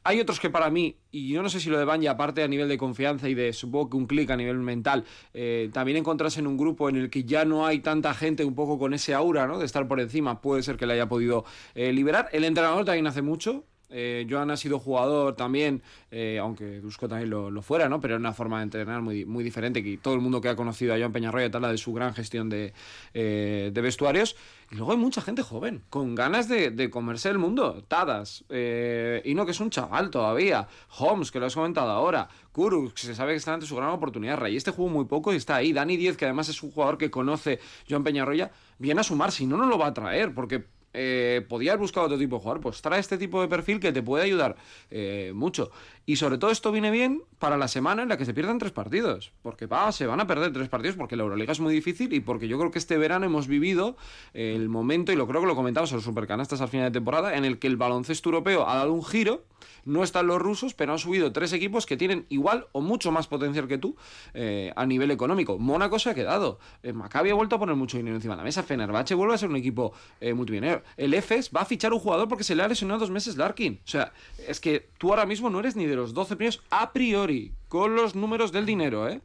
[0.04, 2.48] Hay otros que para mí, y yo no sé si lo de Banja, aparte a
[2.48, 6.40] nivel de confianza y de supongo que un clic a nivel mental, eh, también encontrarse
[6.40, 9.14] en un grupo en el que ya no hay tanta gente un poco con ese
[9.14, 9.58] aura, ¿no?
[9.58, 12.28] De estar por encima, puede ser que le haya podido eh, liberar.
[12.32, 17.30] El entrenador también hace mucho, eh, Joan ha sido jugador también, eh, aunque Dusko también
[17.30, 18.00] lo, fuera, ¿no?
[18.00, 19.82] Pero es una forma de entrenar muy, muy diferente.
[19.82, 22.48] Que todo el mundo que ha conocido a Joan Peñarroya tal, de su gran gestión
[22.48, 22.72] de,
[23.14, 24.36] eh, de, vestuarios.
[24.70, 27.84] Y luego hay mucha gente joven, con ganas de, comerse el mundo.
[27.86, 30.66] Tadas, y no que es un chaval todavía.
[30.98, 32.28] Holmes, que lo has comentado ahora.
[32.52, 34.38] Kurux, que se sabe que está ante su gran oportunidad.
[34.38, 35.74] Ray, este jugó muy poco y está ahí.
[35.74, 39.30] Dani Diez, que además es un jugador que conoce Joan Peñarroya, viene a sumar.
[39.30, 42.42] Si no, no lo va a traer, porque eh, podía haber buscado otro tipo de
[42.42, 44.56] jugador, pues trae este tipo de perfil que te puede ayudar
[44.90, 45.70] eh, mucho.
[46.04, 48.72] Y sobre todo esto viene bien para la semana en la que se pierdan tres
[48.72, 52.12] partidos, porque va, se van a perder tres partidos porque la Euroliga es muy difícil
[52.12, 53.96] y porque yo creo que este verano hemos vivido
[54.34, 57.36] el momento, y lo creo que lo comentamos en los supercanastas al final de temporada,
[57.36, 59.44] en el que el baloncesto europeo ha dado un giro
[59.84, 63.26] no están los rusos, pero han subido tres equipos que tienen igual o mucho más
[63.26, 63.96] potencial que tú
[64.34, 65.58] eh, a nivel económico.
[65.58, 66.58] Mónaco se ha quedado.
[66.82, 68.62] Eh, Maccabi ha vuelto a poner mucho dinero encima de la mesa.
[68.62, 70.82] Fenerbahce vuelve a ser un equipo eh, multimillonario.
[70.96, 73.80] El EFES va a fichar un jugador porque se le ha lesionado dos meses Larkin.
[73.84, 74.12] O sea,
[74.46, 78.14] es que tú ahora mismo no eres ni los 12 primeros a priori, con los
[78.14, 79.20] números del dinero, ¿eh?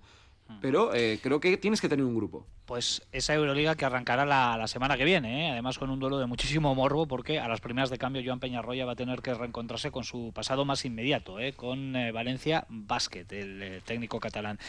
[0.62, 4.98] Pero creo que tienes que tener un grupo pues esa Euroliga que arrancará la, semana
[4.98, 5.52] que viene, ¿eh?
[5.52, 8.86] además con un duelo de muchísimo morbo, porque a las primeras de cambio Joan Peñarroya
[8.86, 11.54] va a tener que reencontrarse con su pasado más inmediato, ¿eh?
[11.54, 14.60] con eh, Valencia Basket, el técnico catalán.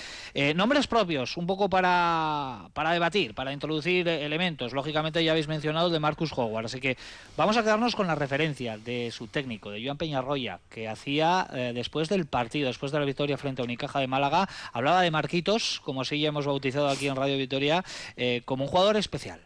[0.54, 4.72] nombres propios, un poco para, para debatir, para introducir elementos.
[4.72, 6.96] Lógicamente ya habéis mencionado de Marcus Howard, así que
[7.36, 12.08] vamos a quedarnos con la referencia de su técnico, de Joan Peñarroya, que hacía después
[12.08, 16.02] del partido, después de la victoria frente a Unicaja de Málaga, hablaba de Marquitos, como
[16.02, 17.84] así ya hemos bautizado aquí en Radio Victoria,
[18.16, 19.40] eh, como un jugador especial.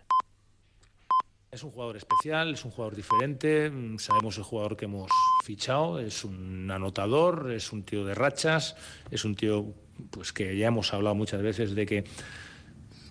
[1.50, 5.10] Es un jugador especial, es un jugador diferente, mm, sabemos el jugador que hemos
[5.44, 8.74] fichado, es un anotador, es un tío de rachas,
[9.10, 9.74] es un tío
[10.10, 12.04] pues que ya hemos hablado muchas veces de que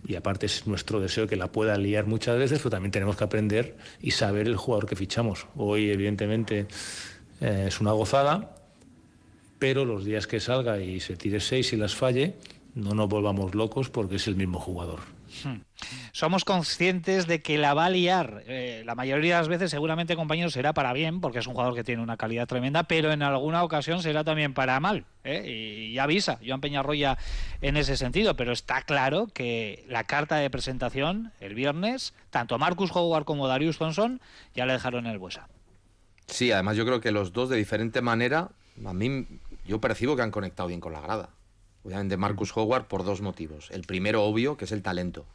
[0.08, 3.24] y aparte es nuestro deseo que la pueda liar muchas veces, pero también tenemos que
[3.24, 5.48] aprender y saber el jugador que fichamos.
[5.56, 6.66] Hoy evidentemente
[7.40, 8.56] eh, es una gozada,
[9.60, 12.36] pero los días que salga y se tire seis y las falle,
[12.76, 15.02] no nos volvamos locos porque es el mismo jugador
[15.44, 15.62] Hmm.
[16.12, 18.44] Somos conscientes de que la va a liar.
[18.48, 21.74] Eh, la mayoría de las veces, seguramente, compañeros, será para bien, porque es un jugador
[21.74, 25.06] que tiene una calidad tremenda, pero en alguna ocasión será también para mal.
[25.24, 25.90] ¿eh?
[25.92, 27.18] Y, avisa Joan Peñarroya
[27.62, 28.36] en ese sentido.
[28.36, 33.78] Pero está claro que la carta de presentación el viernes, tanto Marcus Howard como Darius
[33.78, 34.22] Thompson
[34.54, 35.48] ya le dejaron en el Buesa.
[36.28, 38.50] Sí, además yo creo que los dos de diferente manera,
[38.86, 39.28] a mí
[39.66, 41.30] yo percibo que han conectado bien con la grada.
[41.84, 43.70] Obviamente Marcus Howard por dos motivos.
[43.72, 45.26] El primero obvio, que es el talento.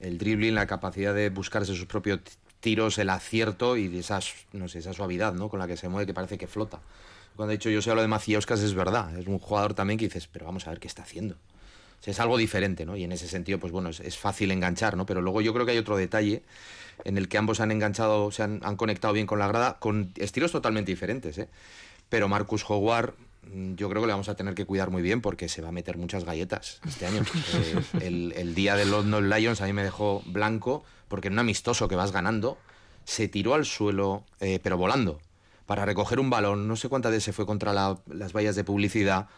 [0.00, 2.20] El dribbling, la capacidad de buscarse sus propios
[2.60, 4.20] tiros, el acierto y esa,
[4.52, 5.48] no sé, esa suavidad ¿no?
[5.48, 6.80] con la que se mueve que parece que flota.
[7.36, 9.16] Cuando he dicho yo sé lo de Maciauskas es verdad.
[9.18, 11.36] Es un jugador también que dices, pero vamos a ver qué está haciendo.
[12.04, 12.96] es algo diferente, ¿no?
[12.96, 15.06] Y en ese sentido, pues bueno, es, fácil enganchar, ¿no?
[15.06, 16.42] Pero luego yo creo que hay otro detalle
[17.04, 20.12] en el que ambos han enganchado, se han, han conectado bien con la grada, con
[20.16, 21.48] estilos totalmente diferentes, ¿eh?
[22.08, 23.14] Pero Marcus Howard
[23.76, 25.72] yo creo que le vamos a tener que cuidar muy bien porque se va a
[25.72, 27.22] meter muchas galletas este año.
[28.00, 31.88] Eh, el, día de London Lions a mí me dejó blanco porque en un amistoso
[31.88, 32.58] que vas ganando
[33.04, 35.20] se tiró al suelo, eh, pero volando,
[35.64, 36.66] para recoger un balón.
[36.68, 39.28] No sé cuántas veces se fue contra las vallas de publicidad.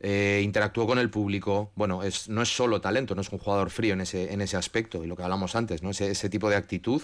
[0.00, 1.70] Eh, interactuó con el público.
[1.76, 4.56] Bueno, es, no es solo talento, no es un jugador frío en ese, en ese
[4.56, 5.90] aspecto, y lo que hablamos antes, ¿no?
[5.90, 7.02] ese, ese tipo de actitud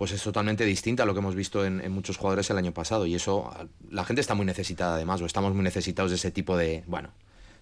[0.00, 3.04] pues es totalmente distinta a lo que hemos visto en, muchos jugadores el año pasado.
[3.04, 3.54] Y eso,
[3.90, 7.10] la gente está muy necesitada además, o estamos muy necesitados de ese tipo de, bueno,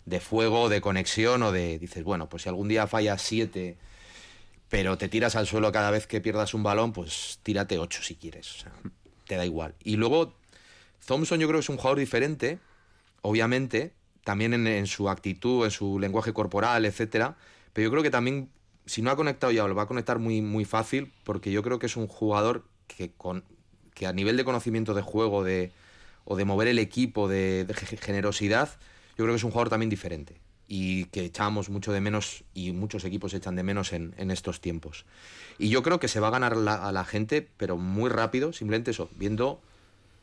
[0.06, 3.76] de fuego, de conexión, o de, dices, bueno, pues si algún día fallas siete,
[4.68, 8.14] pero te tiras al suelo cada vez que pierdas un balón, pues tírate ocho si
[8.14, 8.54] quieres.
[8.54, 8.72] O sea,
[9.26, 9.74] te da igual.
[9.82, 10.32] Y luego,
[11.06, 12.60] Thompson yo creo que es un jugador diferente,
[13.20, 17.36] obviamente, también en, en su actitud, en su lenguaje corporal, etcétera.
[17.72, 18.48] Pero yo creo que también
[18.88, 21.78] si no ha conectado ya, lo va a conectar muy, muy fácil, porque yo creo
[21.78, 23.44] que es un jugador que, con,
[23.94, 25.72] que a nivel de conocimiento de juego de,
[26.24, 27.66] o de mover el equipo, de,
[28.00, 28.70] generosidad,
[29.16, 32.72] yo creo que es un jugador también diferente y que echamos mucho de menos y
[32.72, 35.06] muchos equipos echan de menos en, estos tiempos.
[35.58, 38.90] Y yo creo que se va a ganar a la gente, pero muy rápido, simplemente
[38.90, 39.60] eso, viendo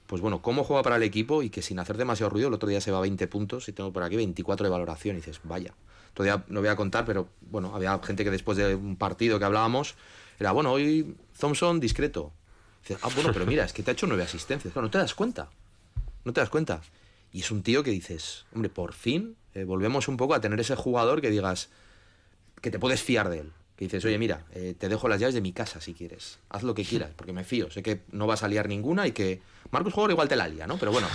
[0.07, 2.69] pues bueno, cómo juega para el equipo y que sin hacer demasiado ruido, el otro
[2.69, 5.39] día se va a 20 puntos y tengo por aquí 24 de valoración y dices,
[5.43, 5.73] vaya,
[6.15, 9.45] todavía no voy a contar, pero bueno, había gente que después de un partido que
[9.45, 9.93] hablábamos,
[10.39, 12.31] era, bueno, hoy Thompson discreto.
[12.81, 15.13] Dices, ah, bueno, pero mira, es que te ha hecho nueve asistencias, no te das
[15.13, 15.49] cuenta,
[16.23, 16.81] no te das cuenta.
[17.31, 20.59] Y es un tío que dices, hombre, por fin eh, volvemos un poco a tener
[20.59, 21.69] ese jugador que digas
[22.61, 25.35] que te puedes fiar de él que dices, oye, mira, eh, te dejo las llaves
[25.35, 28.25] de mi casa si quieres, haz lo que quieras, porque me fío, sé que no
[28.25, 30.77] vas a liar ninguna y que Marcos Jugador igual te la lía, ¿no?
[30.77, 31.07] Pero bueno,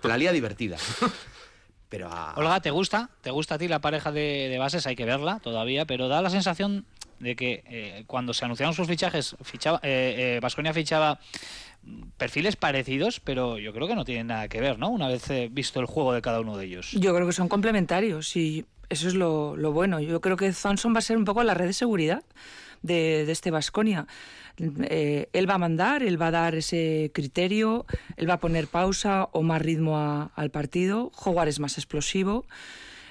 [0.00, 0.78] te la lía divertida.
[1.88, 3.10] Pero Olga, ¿te gusta?
[3.20, 4.86] ¿Te gusta a ti la pareja de, bases?
[4.86, 6.84] Hay que verla todavía, pero da la sensación
[7.20, 11.18] de que eh, cuando se anunciaron sus fichajes, fichaba, eh, Vasconia fichaba
[12.16, 14.88] perfiles parecidos, pero yo creo que no tienen nada que ver, ¿no?
[14.88, 16.92] Una vez visto el juego de cada uno de ellos.
[16.92, 20.00] Yo creo que son complementarios y eso es lo, bueno.
[20.00, 22.22] Yo creo que Thompson va a ser un poco la red de seguridad
[22.86, 24.06] de, este Vasconia.
[24.58, 27.84] Eh, él va a mandar, él va a dar ese criterio,
[28.16, 31.12] él va a poner pausa o más ritmo al partido.
[31.24, 32.46] Howard es más explosivo.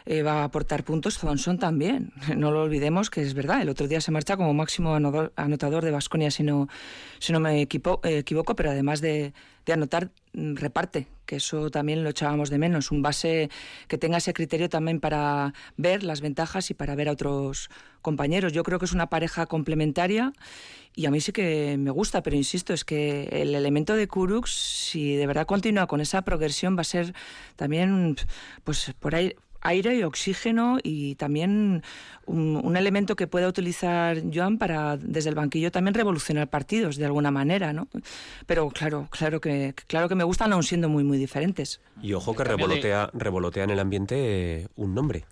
[0.07, 2.13] Eh, va a aportar puntos, Thompson también.
[2.37, 4.93] No lo olvidemos que es verdad, el otro día se marcha como máximo
[5.35, 6.67] anotador de Vasconia, si no,
[7.19, 9.33] si no me equivoco, pero además de,
[9.65, 13.49] de anotar, mm, reparte, que eso también lo echábamos de menos, un base
[13.87, 17.69] que tenga ese criterio también para ver las ventajas y para ver a otros
[18.01, 18.53] compañeros.
[18.53, 20.33] Yo creo que es una pareja complementaria
[20.95, 24.51] y a mí sí que me gusta, pero insisto, es que el elemento de Kurux,
[24.51, 27.13] si de verdad continúa con esa progresión, va a ser
[27.57, 28.15] también,
[28.63, 29.35] pues por ahí,
[29.65, 31.83] aire y oxígeno y también
[32.25, 37.31] un, elemento que pueda utilizar Joan para desde el banquillo también revolucionar partidos de alguna
[37.31, 37.87] manera, ¿no?
[38.45, 41.81] Pero claro, claro que claro que me gustan aún siendo muy muy diferentes.
[42.01, 45.25] Y ojo que revolotea, revolotea en el ambiente eh, un nombre,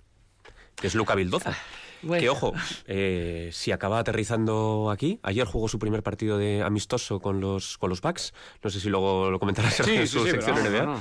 [0.76, 1.50] que es Luca Vildoza.
[1.50, 2.52] Ah, que ojo,
[2.86, 7.88] eh, si acaba aterrizando aquí, ayer jugó su primer partido de amistoso con los con
[7.88, 11.00] los Bucks, no sé si luego lo comentarás en su sección NBA.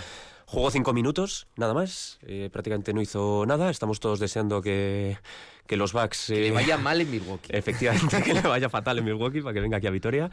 [0.54, 2.20] Jugó cinco minutos, nada más.
[2.22, 3.72] Eh, prácticamente no hizo nada.
[3.72, 5.18] Estamos todos deseando que,
[5.66, 6.28] que los Bucks...
[6.28, 7.50] que le vaya mal en Milwaukee.
[7.58, 10.30] Efectivamente, que le vaya fatal en Milwaukee para que venga aquí a Vitoria.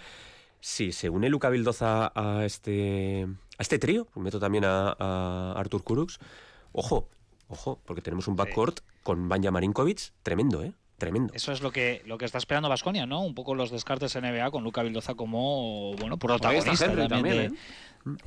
[0.60, 4.08] Sí, se une Luca Vildoza a este, a este trío.
[4.14, 6.18] Meto también a, a Artur Kurux.
[6.72, 7.08] Ojo,
[7.48, 10.74] ojo, porque tenemos un backcourt con Banja Marinkovic tremendo, ¿eh?
[10.98, 11.32] Tremendo.
[11.32, 13.22] Eso es lo que, lo que está esperando Vasconia, ¿no?
[13.22, 17.50] Un poco los descartes NBA con Luca Vildoza como bueno protagonista también, ¿eh?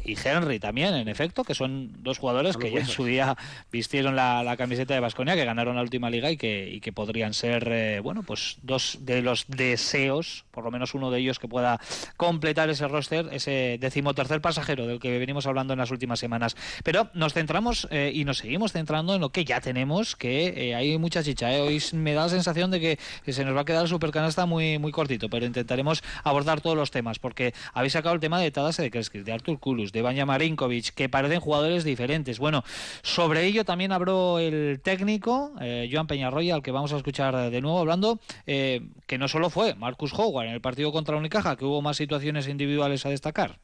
[0.06, 3.36] Y Henry también, en efecto, que son dos jugadores que ya en su día
[3.72, 7.34] vistieron la, camiseta de Basconia, que ganaron la última liga y que, y que podrían
[7.34, 11.48] ser, eh, bueno, pues dos de los deseos, por lo menos uno de ellos que
[11.48, 11.80] pueda
[12.18, 16.56] completar ese roster, ese decimotercer pasajero del que venimos hablando en las últimas semanas.
[16.84, 20.76] Pero nos centramos eh, y nos seguimos centrando en lo que ya tenemos, que eh,
[20.76, 21.50] hay mucha chicha.
[21.50, 22.80] Hoy me da la sensación sensación de
[23.24, 26.76] que se nos va a quedar el supercanasta muy, muy cortito, pero intentaremos abordar todos
[26.76, 30.02] los temas, porque habéis sacado el tema de Tadas de Kreskis, de Artur Kulus, de
[30.02, 32.38] Banja Marinkovic, que parecen jugadores diferentes.
[32.38, 32.66] Bueno,
[33.02, 37.62] sobre ello también habló el técnico, eh, Joan Peñarroya, al que vamos a escuchar de
[37.62, 41.64] nuevo hablando, eh, que no solo fue Marcus Howard en el partido contra Unicaja, que
[41.64, 43.62] hubo más situaciones individuales a destacar.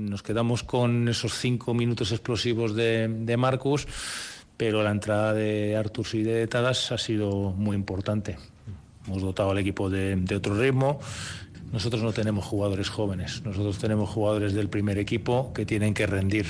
[0.00, 3.86] Nos quedamos con esos cinco minutos explosivos de, de Marcus,
[4.56, 8.38] pero la entrada de Artur y de Tadas ha sido muy importante.
[9.06, 10.98] Hemos dotado al equipo de otro ritmo.
[11.72, 16.46] Nosotros no tenemos jugadores jóvenes, nosotros tenemos jugadores del primer equipo que tienen que rendir.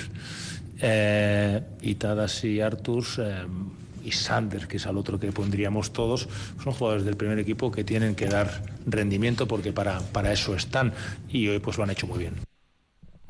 [0.81, 3.45] Eh, y Tadas y Artur eh,
[4.05, 6.29] y Sanders, que es al otro que pondríamos todos,
[6.63, 10.93] son jugadores del primer equipo que tienen que dar rendimiento porque para, para eso están
[11.29, 12.52] y hoy pues lo han hecho muy bien.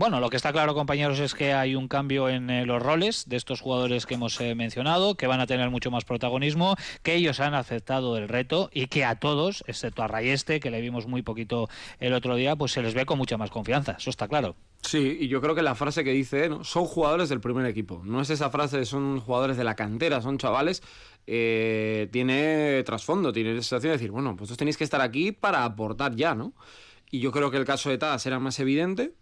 [0.03, 3.29] Bueno, lo que está claro, compañeros, es que hay un cambio en eh, los roles
[3.29, 7.15] de estos jugadores que hemos eh, mencionado, que van a tener mucho más protagonismo, que
[7.15, 11.07] ellos han aceptado el reto y que a todos, excepto a Rayeste, que le vimos
[11.07, 11.69] muy poquito
[12.01, 13.93] el otro día, pues se les ve con mucha más confianza.
[13.93, 14.57] Eso está claro.
[14.81, 16.65] Sí, y yo creo que la frase que dice, ¿no?
[16.65, 18.03] son jugadores del primer equipo.
[18.05, 20.83] No es esa frase son jugadores de la cantera, son chavales.
[21.29, 25.65] Eh, tiene trasfondo, tiene esa sensación de decir, bueno, pues tenéis que estar aquí para
[25.65, 26.55] aportar ya, ¿no?
[27.13, 29.13] Y yo creo que el caso de Tadas era más evidente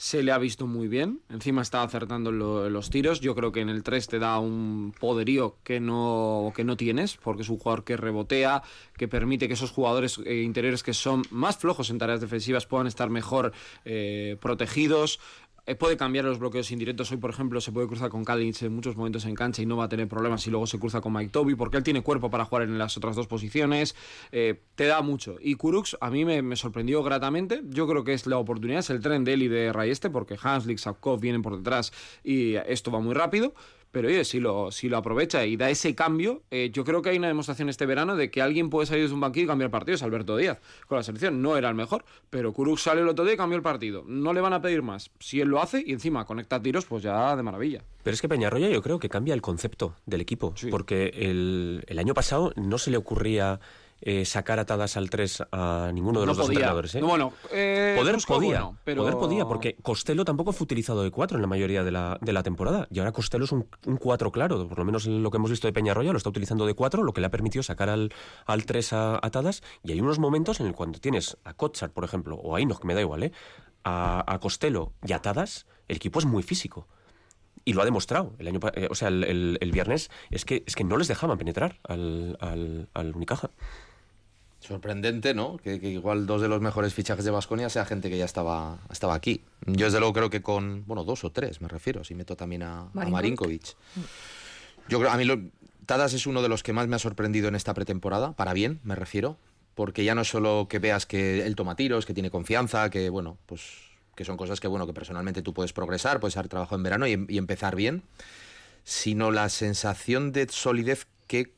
[0.00, 1.20] se le ha visto muy bien.
[1.28, 3.20] Encima está acertando lo, los tiros.
[3.20, 7.18] Yo creo que en el 3 te da un poderío que no, que no tienes,
[7.18, 8.62] porque es un jugador que rebotea,
[8.96, 12.86] que permite que esos jugadores eh, interiores que son más flojos en tareas defensivas puedan
[12.86, 13.52] estar mejor
[13.84, 15.20] eh, protegidos.
[15.66, 17.10] Eh, puede cambiar los bloqueos indirectos.
[17.12, 19.76] Hoy, por ejemplo, se puede cruzar con Kalinic en muchos momentos en cancha y no
[19.76, 22.30] va a tener problemas si luego se cruza con Mike Toby, porque él tiene cuerpo
[22.30, 23.94] para jugar en las otras dos posiciones.
[24.32, 25.36] Eh, te da mucho.
[25.40, 27.62] Y Kuruks a mí me, me, sorprendió gratamente.
[27.68, 30.36] Yo creo que es la oportunidad, es el tren de él y de Rayeste, porque
[30.40, 31.92] Hanslik, Sapkov vienen por detrás
[32.24, 33.54] y esto va muy rápido.
[33.92, 37.10] Pero oye, si lo, si lo aprovecha y da ese cambio, eh, yo creo que
[37.10, 39.70] hay una demostración este verano de que alguien puede salir de un banquillo y cambiar
[39.70, 40.02] partidos.
[40.02, 43.34] Alberto Díaz con la selección no era el mejor, pero Kuruk sale el otro día
[43.34, 44.04] y cambió el partido.
[44.06, 45.10] No le van a pedir más.
[45.18, 47.82] Si él lo hace y encima conecta tiros, pues ya de maravilla.
[48.02, 50.68] Pero es que Peñarroya yo creo que cambia el concepto del equipo, sí.
[50.70, 53.60] porque el, el año pasado no se le ocurría
[54.02, 56.94] eh, sacar atadas al 3 a ninguno de los dos entrenadores.
[56.94, 57.00] ¿eh?
[57.00, 59.02] No, bueno, eh, Poder podía, bueno, pero...
[59.02, 62.32] poder podía, porque Costello tampoco fue utilizado de 4 en la mayoría de la, de
[62.32, 62.88] la temporada.
[62.90, 65.66] Y ahora Costello es un, un 4 claro, por lo menos lo que hemos visto
[65.66, 68.12] de Peñarroya lo está utilizando de 4, lo que le ha permitido sacar al,
[68.46, 69.62] al 3 a atadas.
[69.82, 72.80] Y hay unos momentos en el cuando tienes a Kotsar, por ejemplo, o a Inoch,
[72.80, 73.32] que me da igual, ¿eh?
[73.84, 76.86] a, a Costello y atadas, el equipo es muy físico
[77.64, 80.62] y lo ha demostrado el año eh, o sea el, el, el, viernes es que
[80.66, 83.50] es que no les dejaban penetrar al, al, al Unicaja
[84.60, 88.18] sorprendente no que, que, igual dos de los mejores fichajes de Basconia sea gente que
[88.18, 89.42] ya estaba estaba aquí.
[89.66, 92.62] Yo desde luego creo que con bueno dos o tres me refiero si meto también
[92.62, 93.76] a Marinkovic, a Marinkovic.
[94.88, 95.40] yo creo a mí lo,
[95.86, 98.80] Tadas es uno de los que más me ha sorprendido en esta pretemporada para bien
[98.84, 99.38] me refiero
[99.74, 103.08] porque ya no es solo que veas que él toma tiros que tiene confianza que
[103.08, 106.74] bueno pues que son cosas que, bueno, que personalmente tú puedes progresar, puedes hacer trabajo
[106.74, 108.02] en verano y, y empezar bien,
[108.84, 111.54] sino la sensación de solidez que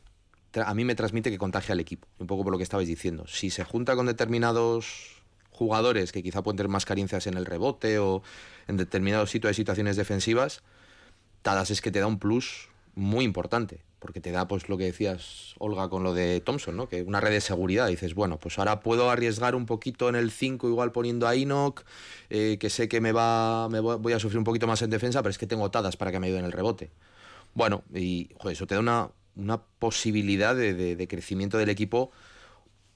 [0.55, 3.27] a mí me transmite que contagia al equipo, un poco por lo que estabais diciendo.
[3.27, 7.99] Si se junta con determinados jugadores que quizá pueden tener más carencias en el rebote
[7.99, 8.23] o
[8.67, 10.62] en determinados sitios de situaciones defensivas,
[11.43, 14.85] Tadas es que te da un plus muy importante, porque te da pues lo que
[14.85, 16.88] decías Olga con lo de Thompson, ¿no?
[16.88, 20.31] Que una red de seguridad, dices, bueno, pues ahora puedo arriesgar un poquito en el
[20.31, 21.83] 5 igual poniendo a Enoch,
[22.31, 25.23] eh, que sé que me va me voy a sufrir un poquito más en defensa,
[25.23, 26.91] pero es que tengo tadas para que me ayuden en el rebote.
[27.55, 32.11] Bueno, y joder, eso te da una, una posibilidad de, de, crecimiento del equipo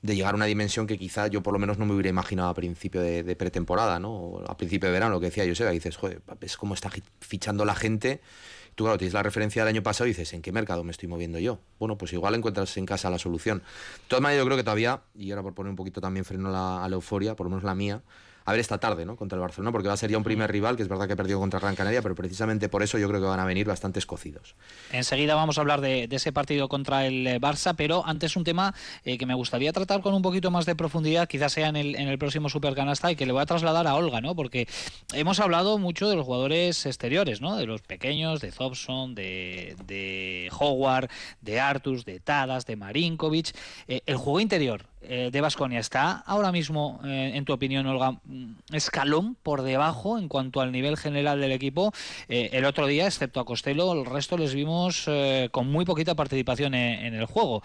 [0.03, 2.49] de llegar a una dimensión que quizá yo por lo menos no me hubiera imaginado
[2.49, 4.12] a principio de, pretemporada, ¿no?
[4.12, 7.64] O a principio de verano, lo que decía Joseba, dices, joder, es como está fichando
[7.64, 8.20] la gente
[8.77, 11.09] tú claro, tienes la referencia del año pasado y dices, ¿en qué mercado me estoy
[11.09, 11.59] moviendo yo?
[11.79, 13.59] Bueno, pues igual encuentras en casa la solución.
[13.59, 16.51] De todas maneras, yo creo que todavía, y ahora por poner un poquito también freno
[16.51, 18.03] a la euforia, por lo menos la mía,
[18.46, 19.16] a ver esta tarde, ¿no?
[19.16, 21.16] Contra el Barcelona, porque va a ser ya un primer rival, que es verdad que
[21.16, 23.98] perdió contra Gran Canaria, pero precisamente por eso yo creo que van a venir bastante
[23.98, 24.54] escocidos.
[24.92, 28.73] Enseguida vamos a hablar de, ese partido contra el Barça, pero antes un tema
[29.04, 31.96] eh, que me gustaría tratar con un poquito más de profundidad, quizás sea en el,
[31.96, 34.37] en el próximo Supercanasta, y que le voy a trasladar a Olga, ¿no?
[34.37, 34.68] Porque
[35.12, 37.56] hemos hablado mucho de los jugadores exteriores, ¿no?
[37.56, 41.10] De los pequeños, de Thompson, de, de Howard,
[41.40, 43.56] de Artus, de Tadas, de Marinkovic.
[43.88, 48.21] Eh, el juego interior, eh, de Basconia está ahora mismo, eh, en tu opinión, Olga,
[48.73, 51.92] escalón por debajo en cuanto al nivel general del equipo.
[52.29, 55.09] Eh, el otro día, excepto a Costello, el resto les vimos
[55.50, 57.63] con muy poquita participación en, en el juego.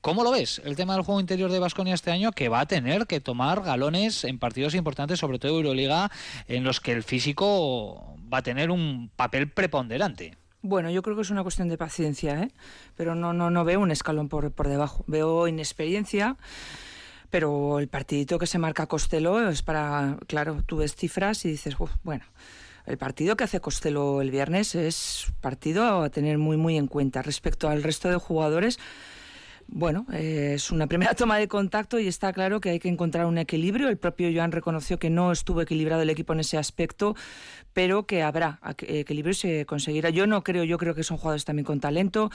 [0.00, 2.32] ¿Cómo lo ves el tema del juego interior de Basconia este año?
[2.32, 6.10] Que va a tener que tomar galones en partidos importantes, sobre todo Euroliga,
[6.48, 10.36] en los que el físico va a tener un papel preponderante.
[10.66, 12.50] Bueno, yo creo que es una cuestión de paciencia, ¿eh?
[12.96, 15.04] pero no, no, no veo un escalón por, por debajo.
[15.06, 16.38] Veo inexperiencia,
[17.28, 21.76] pero el partidito que se marca Costello es para, claro, tú ves cifras y dices,
[22.02, 22.24] bueno,
[22.86, 27.20] el partido que hace Costello el viernes es partido a tener muy, muy en cuenta.
[27.20, 28.78] Respecto al resto de jugadores,
[29.68, 33.26] bueno, eh, es una primera toma de contacto y está claro que hay que encontrar
[33.26, 33.88] un equilibrio.
[33.88, 37.16] El propio Joan reconoció que no estuvo equilibrado el equipo en ese aspecto,
[37.72, 40.10] pero que habrá equilibrio y se conseguirá.
[40.10, 42.30] Yo no creo, yo creo que son jugadores también con talento,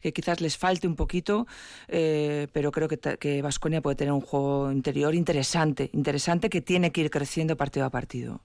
[0.00, 1.46] que quizás les falte un poquito,
[1.88, 7.02] eh, pero creo que Vasconia puede tener un juego interior interesante, interesante que tiene que
[7.02, 8.40] ir creciendo partido a partido.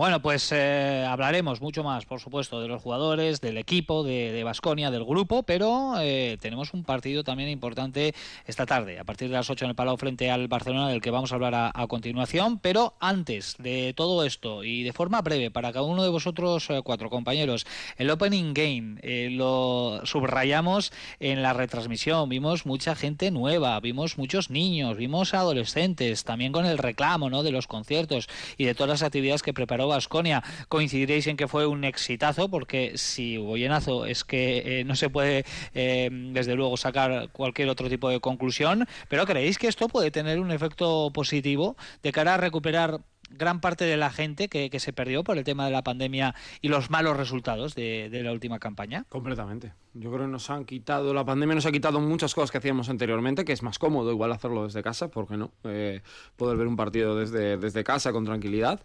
[0.00, 4.90] Bueno, pues eh, hablaremos mucho más, por supuesto, de los jugadores, del equipo, de Basconia,
[4.90, 8.14] del grupo, pero eh, tenemos un partido también importante
[8.46, 11.10] esta tarde, a partir de las 8 en el Palau frente al Barcelona, del que
[11.10, 12.58] vamos a hablar a, continuación.
[12.60, 16.80] Pero antes de todo esto, y de forma breve, para cada uno de vosotros eh,
[16.82, 17.66] cuatro compañeros,
[17.98, 22.26] el Opening Game lo subrayamos en la retransmisión.
[22.30, 27.42] Vimos mucha gente nueva, vimos muchos niños, vimos adolescentes, también con el reclamo ¿no?
[27.42, 30.42] de los conciertos y de todas las actividades que preparó Basconia.
[30.68, 35.10] Coincidiréis en que fue un exitazo, porque si hubo llenazo es que eh, no se
[35.10, 38.86] puede, eh, desde luego, sacar cualquier otro tipo de conclusión.
[39.08, 43.84] Pero ¿creéis que esto puede tener un efecto positivo de cara a recuperar gran parte
[43.84, 47.16] de la gente que, se perdió por el tema de la pandemia y los malos
[47.16, 49.04] resultados de, la última campaña?
[49.08, 49.72] Completamente.
[49.94, 52.88] Yo creo que nos han quitado, la pandemia nos ha quitado muchas cosas que hacíamos
[52.88, 55.52] anteriormente, que es más cómodo igual hacerlo desde casa, porque no?
[55.64, 56.02] Eh,
[56.36, 58.80] poder ver un partido desde, desde casa con tranquilidad.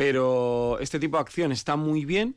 [0.00, 2.34] Pero este tipo de acción está muy bien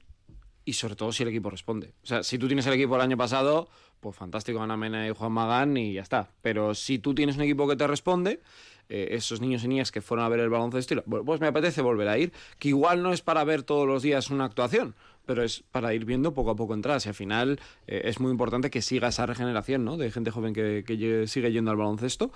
[0.65, 1.93] y sobre todo si el equipo responde.
[2.03, 3.69] O sea, si tú tienes el equipo el año pasado,
[4.01, 6.29] pues fantástico, Ana Mena y Juan Magán y ya está.
[6.41, 8.41] Pero si tú tienes un equipo que te responde,
[8.89, 12.09] eh, esos niños y niñas que fueron a ver el baloncesto, pues me apetece volver
[12.09, 14.93] a ir, que igual no es para ver todos los días una actuación,
[15.25, 17.05] pero es para ir viendo poco a poco entradas.
[17.05, 19.97] Y al final eh, es muy importante que siga esa regeneración ¿no?
[19.97, 20.83] de gente joven que,
[21.27, 22.31] sigue yendo al baloncesto.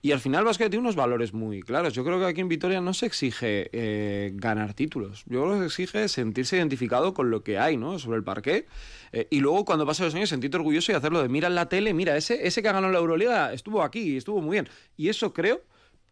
[0.00, 1.92] Y al final Vasco tiene unos valores muy claros.
[1.92, 5.24] Yo creo que aquí en Vitoria no se exige eh, ganar títulos.
[5.26, 7.98] Yo creo que se exige sentirse identificado con lo que hay ¿no?
[7.98, 8.66] sobre el parqué.
[9.12, 11.68] Eh, y luego cuando pasen los años sentirte orgulloso y hacerlo de mira en la
[11.68, 14.68] tele, mira, ese, ese que ha ganado la Euroliga estuvo aquí, estuvo muy bien.
[14.96, 15.62] Y eso creo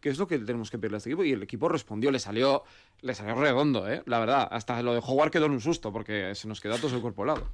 [0.01, 1.23] que es lo que tenemos que pedirle a este equipo.
[1.23, 2.63] Y el equipo respondió, le salió,
[3.01, 4.01] le salió redondo, ¿eh?
[4.07, 4.47] la verdad.
[4.51, 7.23] Hasta lo de jugar quedó en un susto, porque se nos quedó todo el cuerpo
[7.23, 7.47] lado.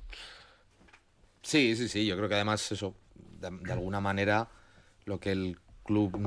[1.43, 2.05] Sí, sí, sí.
[2.07, 2.95] Yo creo que además eso,
[3.39, 4.47] de, alguna manera,
[5.05, 6.17] lo que el club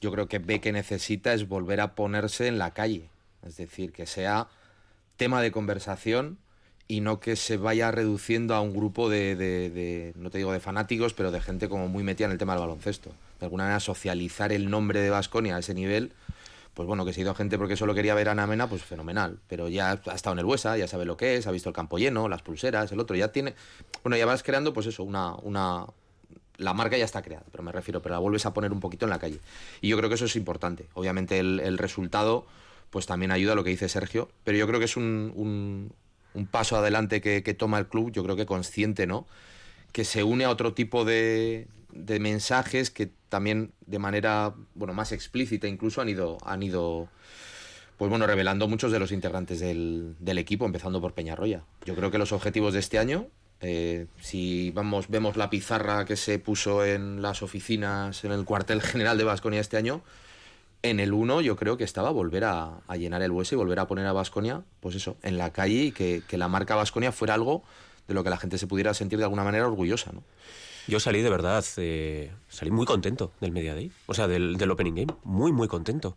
[0.00, 3.08] yo creo que ve que necesita es volver a ponerse en la calle.
[3.42, 4.48] Es decir, que sea
[5.16, 6.38] tema de conversación
[6.88, 10.60] y no que se vaya reduciendo a un grupo de, de, no te digo de
[10.60, 13.80] fanáticos, pero de gente como muy metida en el tema del baloncesto de alguna manera
[13.80, 16.12] socializar el nombre de Vasconia a ese nivel,
[16.74, 18.82] pues bueno, que se ha ido gente porque solo quería ver a Ana Mena, pues
[18.82, 19.40] fenomenal.
[19.48, 21.74] Pero ya ha estado en el Buesa, ya sabe lo que es, ha visto el
[21.74, 23.54] campo lleno, las pulseras, el otro, ya tiene.
[24.04, 25.34] Bueno, ya vas creando, pues eso, una.
[25.36, 25.86] una
[26.58, 29.06] la marca ya está creada, pero me refiero, pero la vuelves a poner un poquito
[29.06, 29.40] en la calle.
[29.80, 30.88] Y yo creo que eso es importante.
[30.92, 32.46] Obviamente el, resultado,
[32.90, 35.90] pues también ayuda a lo que dice Sergio, pero yo creo que es un,
[36.34, 39.26] un, paso adelante que, que toma el club, yo creo que consciente, ¿no?
[39.92, 45.12] Que se une a otro tipo de, de mensajes que también de manera bueno más
[45.12, 47.08] explícita incluso han ido han ido
[47.96, 52.18] pues bueno revelando muchos de los integrantes del, equipo empezando por Peñarroya yo creo que
[52.18, 53.28] los objetivos de este año
[53.60, 58.82] eh, si vamos vemos la pizarra que se puso en las oficinas en el cuartel
[58.82, 60.02] general de Vasconia este año
[60.82, 63.86] en el 1 yo creo que estaba volver a, llenar el hueso y volver a
[63.86, 67.62] poner a Vasconia pues eso en la calle y que, la marca Vasconia fuera algo
[68.08, 70.24] de lo que la gente se pudiera sentir de alguna manera orgullosa ¿no?
[70.90, 74.72] Yo salí de verdad, eh, salí muy contento del Media Day, o sea, del, del
[74.72, 76.16] Opening Game, muy, muy contento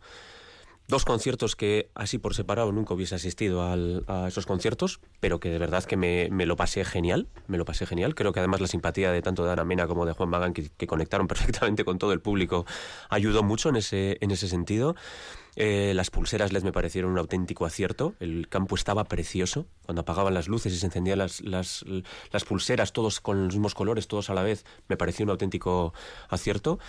[0.87, 5.59] dos conciertos que así por separado nunca hubiese asistido a esos conciertos, pero que de
[5.59, 8.15] verdad que me, lo pasé genial, me lo pasé genial.
[8.15, 10.87] Creo que además la simpatía de tanto de Ana Mena como de Juan Magán, que,
[10.87, 12.65] conectaron perfectamente con todo el público,
[13.09, 14.95] ayudó mucho en ese, en ese sentido.
[15.55, 18.15] Eh, las pulseras les me parecieron un auténtico acierto.
[18.19, 19.67] El campo estaba precioso.
[19.85, 21.85] Cuando apagaban las luces y se encendían las, las,
[22.31, 25.93] las pulseras, todos con los mismos colores, todos a la vez, me pareció un auténtico
[26.29, 26.79] acierto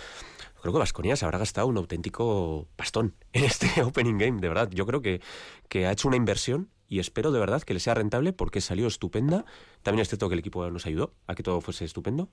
[0.65, 4.69] creo que Vasconia se habrá gastado un auténtico pastón en este opening game, de verdad.
[4.71, 5.21] Yo creo que,
[5.69, 8.87] que ha hecho una inversión y espero de verdad que le sea rentable porque salió
[8.87, 9.45] estupenda.
[9.83, 12.29] También es cierto que el equipo nos ayudó a que todo fuese estupendo.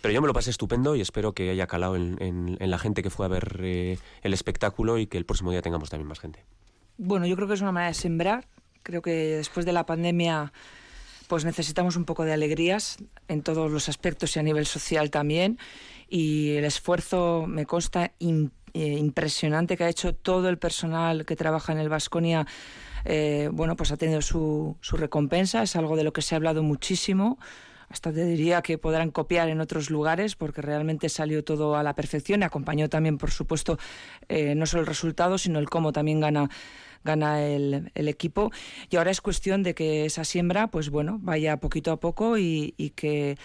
[0.00, 3.10] Pero yo me lo pasé estupendo y espero que haya calado en, la gente que
[3.10, 6.44] fue a ver eh, el espectáculo y que el próximo día tengamos también más gente.
[6.96, 8.46] Bueno, yo creo que es una manera de sembrar.
[8.84, 10.52] Creo que después de la pandemia
[11.26, 12.98] pues necesitamos un poco de alegrías
[13.28, 15.58] en todos los aspectos y a nivel social también
[16.08, 21.72] y el esfuerzo me consta eh, impresionante que ha hecho todo el personal que trabaja
[21.72, 22.46] en el Vasconia
[23.04, 26.36] eh, bueno, pues ha tenido su, su recompensa, es algo de lo que se ha
[26.36, 27.38] hablado muchísimo.
[27.88, 31.94] Hasta te diría que podrán copiar en otros lugares porque realmente salió todo a la
[31.94, 32.42] perfección.
[32.42, 33.78] Y acompañó también, por supuesto,
[34.28, 36.50] eh, no solo el resultado, sino el cómo también gana
[37.04, 38.50] gana el, el, equipo.
[38.90, 42.74] Y ahora es cuestión de que esa siembra pues bueno vaya poquito a poco y,
[42.76, 43.38] y que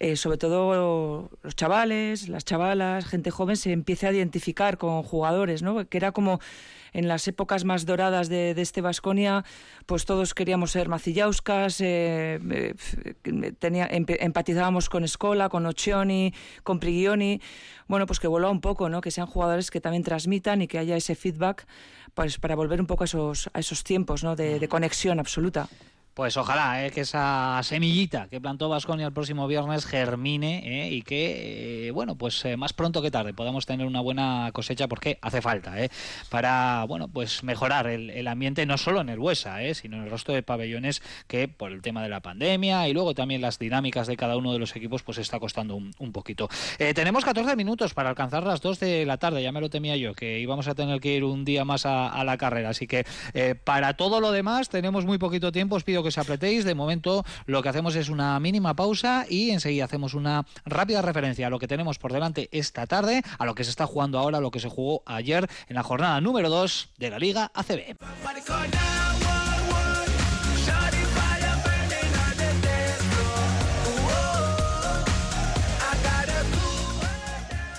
[0.00, 5.62] eh, sobre todo los chavales, las chavalas, gente joven se empiece a identificar con jugadores,
[5.62, 5.88] ¿no?
[5.88, 6.38] Que era como
[6.92, 9.44] en las épocas más doradas de, de este Vasconia,
[9.86, 12.74] pues todos queríamos ser macillauscas, eh, eh,
[14.20, 16.32] empatizábamos con Escola, con Occhioni,
[16.62, 17.40] con Prigioni.
[17.88, 19.00] Bueno, pues que vuelva un poco, ¿no?
[19.00, 21.66] Que sean jugadores que también transmitan y que haya ese feedback
[22.14, 24.36] pues, para volver un poco a esos, a esos tiempos, ¿no?
[24.36, 25.68] de conexión absoluta.
[26.18, 31.02] Pues ojalá eh, que esa semillita que plantó Vasconia el próximo viernes germine eh, y
[31.02, 35.20] que, eh, bueno, pues eh, más pronto que tarde podamos tener una buena cosecha porque
[35.22, 35.90] hace falta eh,
[36.28, 40.32] para, bueno, pues mejorar el, ambiente no solo en el Huesa, sino en el resto
[40.32, 44.16] de pabellones que por el tema de la pandemia y luego también las dinámicas de
[44.16, 46.48] cada uno de los equipos pues está costando un, un poquito.
[46.78, 50.14] Tenemos 14 minutos para alcanzar las 2 de la tarde, ya me lo temía yo,
[50.14, 53.06] que íbamos a tener que ir un día más a, a la carrera, así que
[53.62, 56.64] para todo lo demás tenemos muy poquito tiempo, os pido que os apretéis.
[56.64, 61.46] De momento lo que hacemos es una mínima pausa y enseguida hacemos una rápida referencia
[61.46, 64.38] a lo que tenemos por delante esta tarde, a lo que se está jugando ahora,
[64.38, 67.96] a lo que se jugó ayer en la jornada número 2 de la Liga ACB.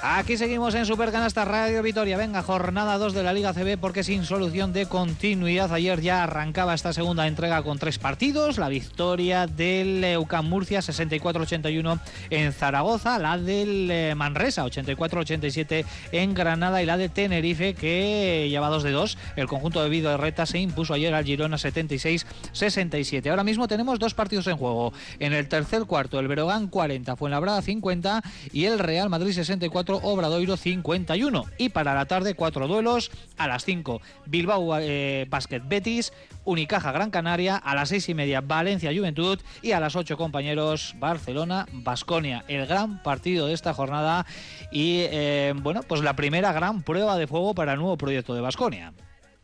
[0.01, 2.15] Aquí seguimos en Supercanasta Radio Vitoria.
[2.15, 5.73] Venga, jornada 2 de la Liga CB porque sin solución de continuidad.
[5.73, 8.57] Ayer ya arrancaba esta segunda entrega con tres partidos.
[8.57, 15.83] La victoria del UCAM Murcia 64-81 en Zaragoza, la del eh, Manresa 84-87
[16.13, 19.17] en Granada y la de Tenerife que lleva 2 de 2.
[19.35, 23.29] El conjunto de Vido de Reta se impuso ayer al Girona 76-67.
[23.29, 24.93] Ahora mismo tenemos dos partidos en juego.
[25.19, 28.21] En el tercer cuarto el Verogán 40, Fuenlabrada 50
[28.53, 31.45] y el Real Madrid 64 Obradoiro 51.
[31.57, 33.11] Y para la tarde, cuatro duelos.
[33.37, 36.13] A las 5, Bilbao eh, Basket Betis,
[36.45, 37.57] Unicaja Gran Canaria.
[37.57, 39.39] A las seis y media, Valencia Juventud.
[39.61, 42.45] Y a las 8, compañeros, Barcelona Basconia.
[42.47, 44.25] El gran partido de esta jornada.
[44.71, 48.41] Y eh, bueno, pues la primera gran prueba de fuego para el nuevo proyecto de
[48.41, 48.93] Basconia.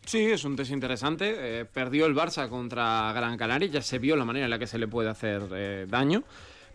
[0.06, 1.62] Sí, es un test interesante.
[1.62, 3.68] Eh, perdió el Barça contra Gran Canaria.
[3.68, 6.24] Ya se vio la manera en la que se le puede hacer eh, daño.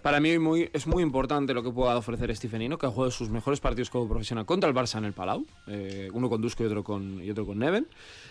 [0.03, 0.31] Para mí
[0.73, 4.09] es muy importante lo que pueda ofrecer Stephenino, que ha jugado sus mejores partidos como
[4.09, 7.31] profesional contra el Barça en el Palau, eh, uno con Dusko y otro con, y
[7.31, 7.87] otro con Neven,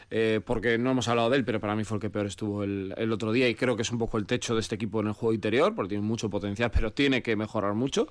[0.10, 2.64] eh, porque no hemos hablado de él, pero para mí fue el que peor estuvo
[2.64, 5.08] el, otro día y creo que es un poco el techo de este equipo en
[5.08, 8.08] el juego interior, porque tiene mucho potencial, pero tiene que mejorar mucho.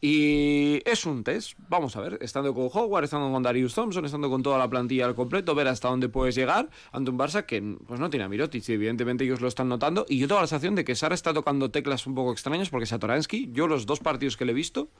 [0.00, 4.28] Y es un test, vamos a ver, estando con Howard, estando con Darius Thompson, estando
[4.28, 7.62] con toda la plantilla al completo, ver hasta dónde puedes llegar ante un Barça que
[7.86, 10.04] pues no tiene a Mirotic, evidentemente ellos lo están notando.
[10.08, 12.86] Y yo tengo la sensación de que Sara está tocando teclas un poco extrañas porque
[12.86, 14.90] Satoransky, yo los dos partidos que le he visto,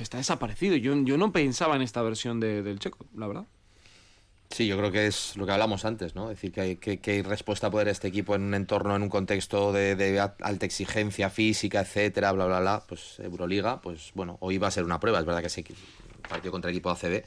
[0.00, 0.76] está desaparecido.
[0.76, 3.46] Yo, yo no pensaba en esta versión de, del checo, la verdad.
[4.50, 6.30] Sí, yo creo que es lo que hablamos antes, ¿no?
[6.30, 9.02] Es decir, que hay, que, que respuesta a poder este equipo en un entorno, en
[9.02, 12.82] un contexto de, de, alta exigencia física, etcétera, bla, bla, bla.
[12.86, 15.18] Pues Euroliga, pues bueno, hoy va a ser una prueba.
[15.18, 15.64] Es verdad que sí,
[16.28, 17.24] partido contra el equipo ACB.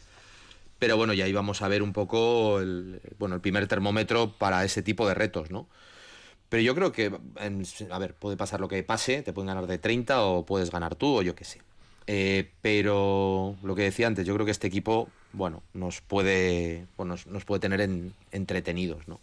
[0.79, 4.81] Pero bueno, ya íbamos a ver un poco el, bueno, el primer termómetro para ese
[4.81, 5.67] tipo de retos, ¿no?
[6.47, 7.11] Pero yo creo que,
[7.91, 10.95] a ver, puede pasar lo que pase, te pueden ganar de 30 o puedes ganar
[10.95, 11.61] tú o yo qué sé.
[12.11, 17.13] Eh, pero lo que decía antes, yo creo que este equipo, bueno, nos puede, bueno,
[17.13, 19.19] nos, nos, puede tener en, entretenidos, ¿no?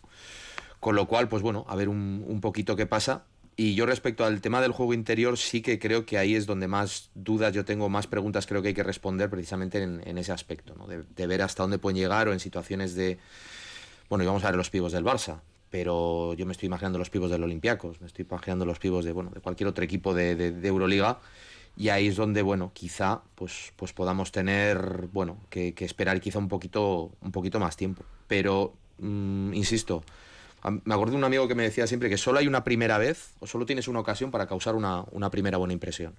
[0.79, 3.25] Con lo cual, pues bueno, a ver un, un, poquito qué pasa.
[3.57, 6.69] Y yo respecto al tema del juego interior, sí que creo que ahí es donde
[6.69, 10.31] más dudas yo tengo, más preguntas creo que hay que responder precisamente en, en ese
[10.31, 10.87] aspecto, ¿no?
[10.87, 13.19] De, de, ver hasta dónde pueden llegar o en situaciones de...
[14.09, 17.11] Bueno, y vamos a ver los pivos del Barça, pero yo me estoy imaginando los
[17.11, 20.37] pivos del Olympiacos, me estoy imaginando los pivos de, bueno, de cualquier otro equipo de,
[20.37, 21.19] de, de Euroliga
[21.77, 26.39] y ahí es donde bueno quizá pues pues podamos tener bueno que, que esperar quizá
[26.39, 28.03] un poquito un poquito más tiempo.
[28.27, 30.03] Pero mmm, insisto
[30.85, 33.31] me acuerdo de un amigo que me decía siempre que solo hay una primera vez
[33.41, 36.15] o solo tienes una ocasión para causar una, una primera buena impresión.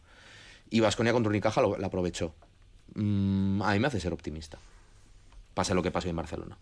[0.69, 2.33] Y Vasconia contra Unicaja lo, la aprovechó.
[2.95, 4.57] Mmm, a mí me hace ser optimista.
[5.53, 6.57] Pase lo que pase en Barcelona.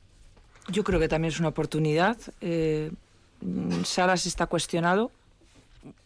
[0.69, 2.17] Yo creo que también es una oportunidad.
[2.41, 2.91] Eh,
[4.25, 5.11] está cuestionado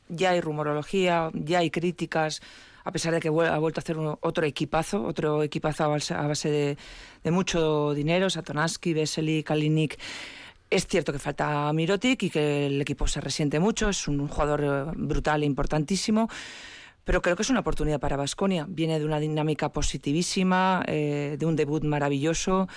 [0.09, 2.41] ya hay rumorología ya hay críticas
[2.83, 5.87] a pesar de que ha vuelto a hacer otro equipazo, otro equipazo a
[6.27, 6.77] base,
[7.23, 9.99] de, mucho dinero, Satonaski, Vesely, Kalinic.
[10.69, 14.93] Es cierto que falta Mirotic y que el equipo se resiente mucho, es un jugador
[14.95, 16.29] brutal e importantísimo,
[17.03, 18.67] pero creo que es una oportunidad para Basconia.
[18.69, 22.67] Viene de una dinámica positivísima, eh, de un debut maravilloso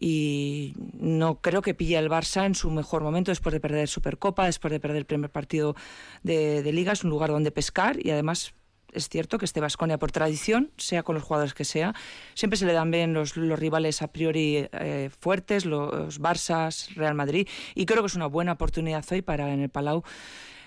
[0.00, 4.46] y no creo que pille el Barça en su mejor momento después de perder Supercopa,
[4.46, 5.76] después de perder el primer partido
[6.24, 6.92] de, de Liga.
[6.92, 8.52] Es un lugar donde pescar y además
[8.92, 11.94] es cierto que este Vasconia, por tradición, sea con los jugadores que sea,
[12.34, 17.48] siempre se le dan bien los, rivales a priori eh, fuertes, los Barças, Real Madrid,
[17.74, 20.02] y creo que es una buena oportunidad hoy para en el Palau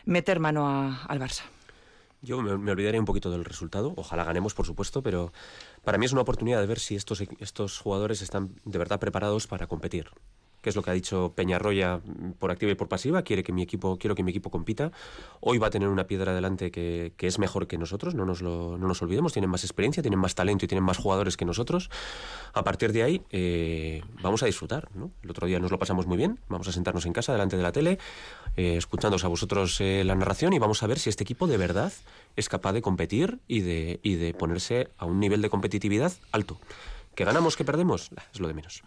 [0.05, 0.67] meter mano
[1.07, 1.43] al Barça.
[2.23, 5.33] Yo me, me, olvidaré un poquito del resultado, ojalá ganemos, por supuesto, pero
[5.83, 9.47] para mí es una oportunidad de ver si estos, estos jugadores están de verdad preparados
[9.47, 10.11] para competir
[10.61, 13.51] que es lo que ha dicho Peñarroya mm, por activa y por pasiva, quiere que
[13.51, 14.91] mi equipo, quiero que mi equipo compita.
[15.39, 18.77] Hoy va a tener una piedra adelante que, es mejor que nosotros, no nos, lo,
[18.77, 21.89] no nos olvidemos, tienen más experiencia, tienen más talento y tienen más jugadores que nosotros.
[22.53, 24.89] A partir de ahí eh, vamos a disfrutar.
[25.23, 27.63] El otro día nos lo pasamos muy bien, vamos a sentarnos en casa delante de
[27.63, 27.97] la tele,
[28.55, 28.79] eh,
[29.23, 31.91] a vosotros eh, la narración y vamos a ver si este equipo de verdad
[32.35, 36.59] es capaz de competir y de, y de ponerse a un nivel de competitividad alto.
[37.15, 38.09] ¿Que ganamos, que perdemos?
[38.33, 38.83] Es lo de menos.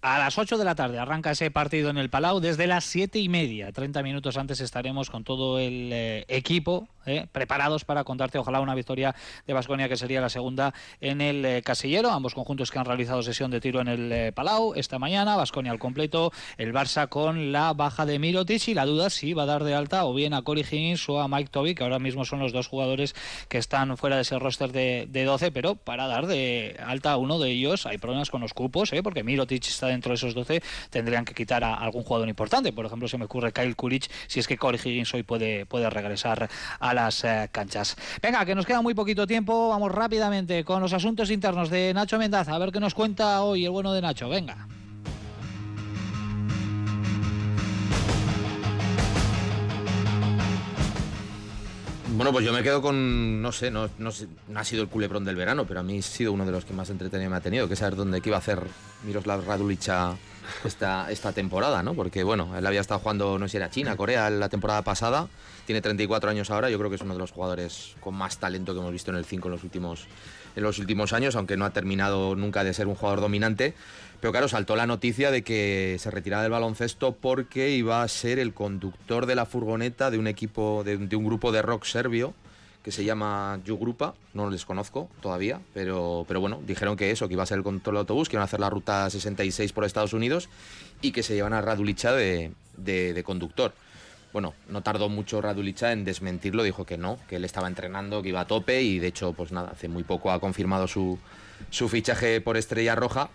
[0.00, 2.38] A las 8 de la tarde arranca ese partido en el Palau.
[2.38, 7.28] Desde las 7 y media, 30 minutos antes, estaremos con todo el eh, equipo eh,
[7.30, 9.14] preparados para contarte, ojalá, una victoria
[9.46, 12.10] de Basconia que sería la segunda en el eh, casillero.
[12.10, 15.36] Ambos conjuntos que han realizado sesión de tiro en el Palau esta mañana.
[15.36, 19.44] Basconia al completo, el Barça con la baja de Mirotic y la duda si va
[19.44, 21.98] a dar de alta o bien a Cory Higgins o a Mike Toby, que ahora
[21.98, 23.14] mismo son los dos jugadores
[23.48, 27.16] que están fuera de ese roster de, de 12, pero para dar de alta a
[27.16, 30.62] uno de ellos hay problemas con los cupos, porque Mirotic está dentro de esos 12
[30.90, 32.72] tendrían que quitar a algún jugador importante.
[32.72, 35.88] Por ejemplo, se me ocurre Kyle Kulich, si es que Corey Higgins hoy puede, puede
[35.90, 36.48] regresar
[36.80, 37.96] a las eh, canchas.
[38.20, 42.18] Venga, que nos queda muy poquito tiempo, vamos rápidamente con los asuntos internos de Nacho
[42.18, 44.28] Mendaza, a ver qué nos cuenta hoy el bueno de Nacho.
[44.28, 44.66] Venga.
[52.16, 54.10] Bueno, pues yo me quedo con, no sé, no, no,
[54.56, 56.74] ha sido el culebrón del verano, pero a mí ha sido uno de los que
[56.74, 58.60] más entretenido me ha tenido, que saber dónde iba a hacer
[59.04, 60.16] Miroslav Radulicha
[60.64, 61.94] esta, esta temporada, ¿no?
[61.94, 65.28] Porque, bueno, él había estado jugando, no sé si era China, Corea, la temporada pasada,
[65.68, 68.72] tiene 34 años ahora, yo creo que es uno de los jugadores con más talento
[68.72, 70.06] que hemos visto en el 5 en los últimos,
[70.56, 73.74] en los últimos años, aunque no ha terminado nunca de ser un jugador dominante.
[74.18, 78.38] Pero claro, saltó la noticia de que se retiraba del baloncesto porque iba a ser
[78.38, 82.32] el conductor de la furgoneta de un equipo, de, un grupo de rock serbio
[82.82, 87.34] que se llama Jugrupa, no les conozco todavía, pero, pero bueno, dijeron que eso, que
[87.34, 89.84] iba a ser el control de autobús, que iban a hacer la ruta 66 por
[89.84, 90.48] Estados Unidos
[91.02, 93.74] y que se llevan a Radulicha de, de, conductor.
[94.32, 98.28] Bueno, no tardó mucho Radulicha en desmentirlo, dijo que no, que él estaba entrenando, que
[98.28, 101.18] iba a tope y de hecho, pues nada, hace muy poco ha confirmado su,
[101.70, 103.30] su fichaje por Estrella Roja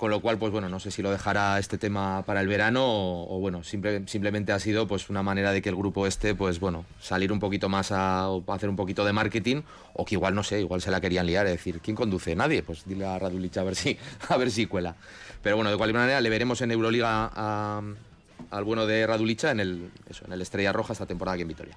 [0.00, 2.84] con lo cual, pues bueno, no sé si lo dejará este tema para el verano
[2.86, 6.86] o, bueno, simplemente ha sido pues una manera de que el grupo este, pues bueno,
[7.02, 9.60] salir un poquito más a, hacer un poquito de marketing
[9.92, 12.34] o que igual, no sé, igual se la querían liar, es decir, ¿quién conduce?
[12.34, 13.98] Nadie, pues dile a Radulich a ver si,
[14.30, 14.96] a ver si cuela.
[15.42, 17.82] Pero bueno, de cualquier manera le veremos en Euroliga
[18.50, 21.48] al bueno de Radulicha en el, eso, en el Estrella Roja esta temporada aquí en
[21.48, 21.76] Vitoria.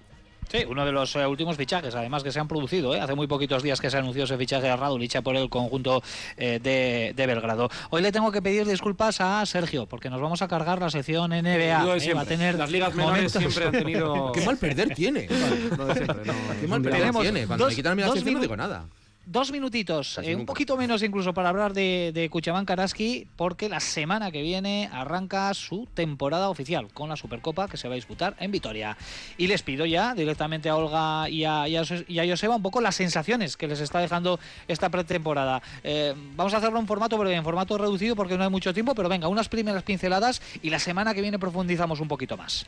[0.52, 2.94] Sí, uno de los eh, últimos fichajes, además que se han producido.
[2.94, 3.02] ¿eh?
[3.02, 6.04] Hace muy poquitos días que se anunció ese fichaje a Radulicha por el conjunto
[6.38, 7.70] eh, de, Belgrado.
[7.90, 11.32] Hoy le tengo que pedir disculpas a Sergio, porque nos vamos a cargar la sección
[11.32, 11.84] NBA.
[12.14, 14.32] Va a tener Las ligas menores siempre han tenido.
[14.36, 15.28] Qué mal perder tiene.
[15.28, 17.48] Qué mal perder tiene.
[17.48, 18.86] Cuando me quitan mi no digo nada
[19.26, 23.80] dos minutitos, eh, un poquito menos incluso para hablar de, de Cuchabán Karaski, porque la
[23.80, 28.36] semana que viene arranca su temporada oficial con la Supercopa que se va a disputar
[28.40, 28.98] en Vitoria.
[29.38, 32.96] Y les pido ya directamente a Olga y a, y a, Joseba un poco las
[32.96, 35.62] sensaciones que les está dejando esta pretemporada.
[35.84, 38.94] Eh, vamos a hacerlo en formato breve, en formato reducido porque no hay mucho tiempo,
[38.94, 42.66] pero venga, unas primeras pinceladas y la semana que viene profundizamos un poquito más.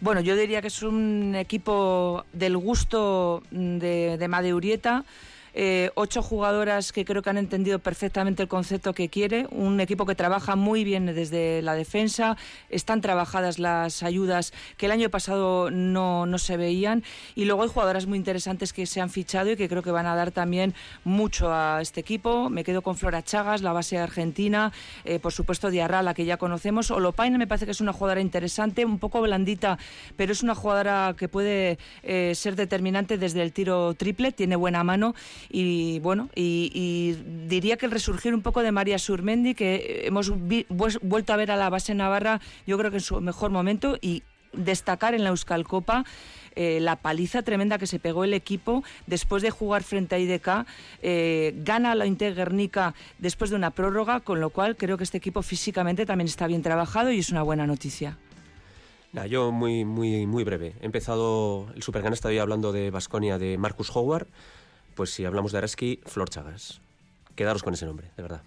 [0.00, 5.04] Bueno, yo diría que es un equipo del gusto de, de Madeurieta.
[5.54, 10.06] Eh, ocho jugadoras que creo que han entendido perfectamente el concepto que quiere, un equipo
[10.06, 12.36] que trabaja muy bien desde la defensa,
[12.68, 17.02] están trabajadas las ayudas que el año pasado no, no se veían.
[17.34, 20.06] Y luego hay jugadoras muy interesantes que se han fichado y que creo que van
[20.06, 20.74] a dar también
[21.04, 22.50] mucho a este equipo.
[22.50, 24.72] Me quedo con Flora Chagas, la base argentina,
[25.04, 26.90] eh, por supuesto Diarra, la que ya conocemos.
[26.90, 29.78] Olopaina me parece que es una jugadora interesante, un poco blandita,
[30.16, 34.84] pero es una jugadora que puede eh, ser determinante desde el tiro triple, tiene buena
[34.84, 35.14] mano
[35.48, 37.16] y bueno, y,
[37.48, 40.32] diría que el resurgir un poco de María Surmendi, que hemos
[40.68, 44.22] vuelto a ver a la base navarra, yo creo que en su mejor momento, y
[44.52, 46.04] destacar en la Euskal Copa
[46.56, 50.66] eh, la paliza tremenda que se pegó el equipo después de jugar frente a IDK.
[51.02, 55.42] Eh, gana la Guernica después de una prórroga, con lo cual creo que este equipo
[55.42, 58.18] físicamente también está bien trabajado y es una buena noticia.
[59.28, 60.74] yo muy, muy, muy breve.
[60.80, 64.26] He empezado el Supergan, estaba hablando de Basconia de Marcus Howard
[64.94, 66.80] pues si hablamos de Araski, Flor Chagas.
[67.36, 68.42] Quedaros con ese nombre, de verdad.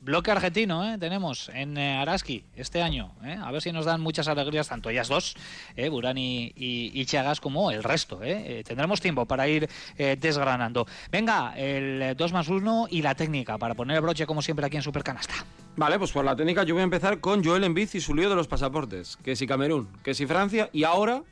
[0.00, 0.98] bloque argentino ¿eh?
[0.98, 3.12] tenemos en eh, Araski este año.
[3.24, 3.36] ¿eh?
[3.42, 5.34] A ver si nos dan muchas alegrías, tanto ellas dos,
[5.76, 5.88] ¿eh?
[5.88, 8.22] Burani y, y Chagas, como el resto.
[8.22, 8.60] ¿eh?
[8.60, 9.68] Eh, tendremos tiempo para ir
[9.98, 10.86] eh, desgranando.
[11.10, 14.76] Venga, el 2 más 1 y la técnica para poner el broche, como siempre, aquí
[14.76, 15.34] en Supercanasta.
[15.76, 18.30] Vale, pues por la técnica yo voy a empezar con Joel Embiid y su lío
[18.30, 19.16] de los pasaportes.
[19.18, 21.22] Que si Camerún, que si Francia y ahora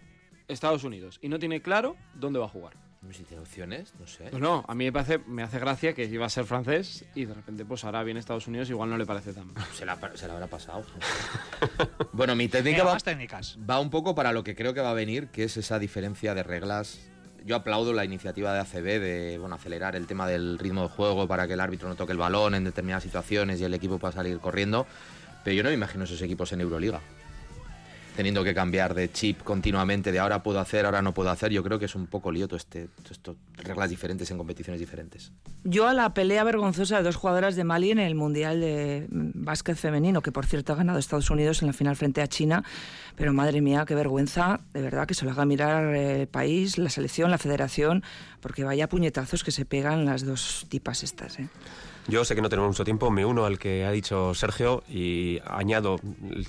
[0.48, 1.18] Estados Unidos.
[1.22, 2.83] Y no tiene claro dónde va a jugar.
[3.12, 4.24] Si tiene opciones, no sé.
[4.30, 7.26] Pues no, a mí me, parece, me hace gracia que iba a ser francés y
[7.26, 9.52] de repente pues ahora viene Estados Unidos igual no le parece tan...
[9.72, 10.84] Se la, se la habrá pasado.
[12.12, 13.56] bueno, mi técnica va, más técnicas.
[13.70, 16.34] va un poco para lo que creo que va a venir, que es esa diferencia
[16.34, 16.98] de reglas.
[17.44, 21.28] Yo aplaudo la iniciativa de ACB de bueno, acelerar el tema del ritmo de juego
[21.28, 24.12] para que el árbitro no toque el balón en determinadas situaciones y el equipo pueda
[24.12, 24.86] salir corriendo.
[25.44, 27.00] Pero yo no me imagino esos equipos en Euroliga.
[28.16, 31.50] Teniendo que cambiar de chip continuamente, de ahora puedo hacer, ahora no puedo hacer.
[31.50, 34.78] Yo creo que es un poco lío todo este, todo esto, reglas diferentes en competiciones
[34.78, 35.32] diferentes.
[35.64, 39.44] Yo a la pelea vergonzosa de dos jugadoras de Mali en el Mundial de mm,
[39.44, 42.62] Básquet Femenino, que por cierto ha ganado Estados Unidos en la final frente a China,
[43.16, 46.90] pero madre mía, qué vergüenza, de verdad, que se lo haga mirar el país, la
[46.90, 48.04] selección, la federación,
[48.40, 51.38] porque vaya puñetazos que se pegan las dos tipas estas.
[51.38, 51.48] ¿eh?
[52.08, 55.40] Yo sé que no tenemos mucho tiempo, me uno al que ha dicho Sergio y
[55.46, 55.98] añado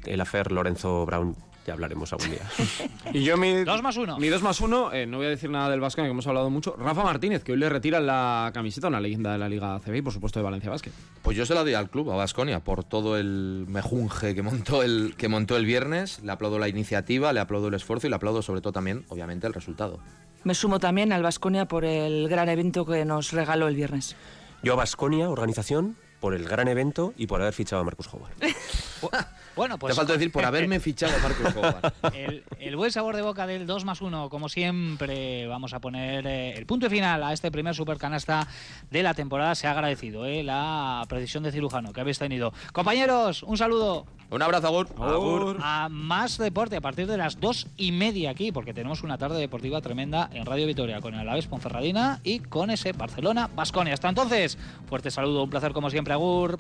[0.06, 1.36] el afer Lorenzo Brown.
[1.66, 2.42] Ya hablaremos algún día.
[3.14, 3.64] Y yo mi...
[3.64, 4.18] 2 más 1.
[4.20, 6.76] Mi 2 más 1, no voy a decir nada del Vasco, que hemos hablado mucho.
[6.78, 10.02] Rafa Martínez, que hoy le retiran la camiseta, una leyenda de la Liga CB y
[10.02, 10.92] por supuesto de Valencia Basket.
[11.22, 14.84] Pues yo se la doy al club, a Basconia, por todo el mejunje que montó
[14.84, 16.22] el, que montó el viernes.
[16.24, 19.48] Le aplaudo la iniciativa, le aplaudo el esfuerzo y le aplaudo sobre todo también, obviamente,
[19.48, 20.00] el resultado.
[20.44, 24.16] Me sumo también al Vasconia por el gran evento que nos regaló el viernes.
[24.62, 28.34] Yo a Basconia, organización, por el gran evento y por haber fichado a Marcus Howard.
[29.56, 31.94] Bueno, pues Te falta decir por haberme fichado a Marcos Howard.
[32.16, 36.28] el, el buen sabor de boca del 2 más 1, como siempre, vamos a poner
[36.28, 38.48] eh, el punto final a este primer supercanasta
[38.92, 39.56] de la temporada.
[39.56, 42.54] Se ha agradecido eh, la precisión de cirujano que habéis tenido.
[42.74, 44.06] Compañeros, un saludo.
[44.32, 44.88] Un abrazo, Agur.
[45.00, 45.58] Agur.
[45.62, 49.40] A más deporte a partir de las dos y media aquí, porque tenemos una tarde
[49.40, 53.94] deportiva tremenda en Radio Vitoria con el Alaves Ponferradina y con ese Barcelona Basconia.
[53.94, 56.58] Hasta entonces, fuerte saludo, un placer como siempre, Agur.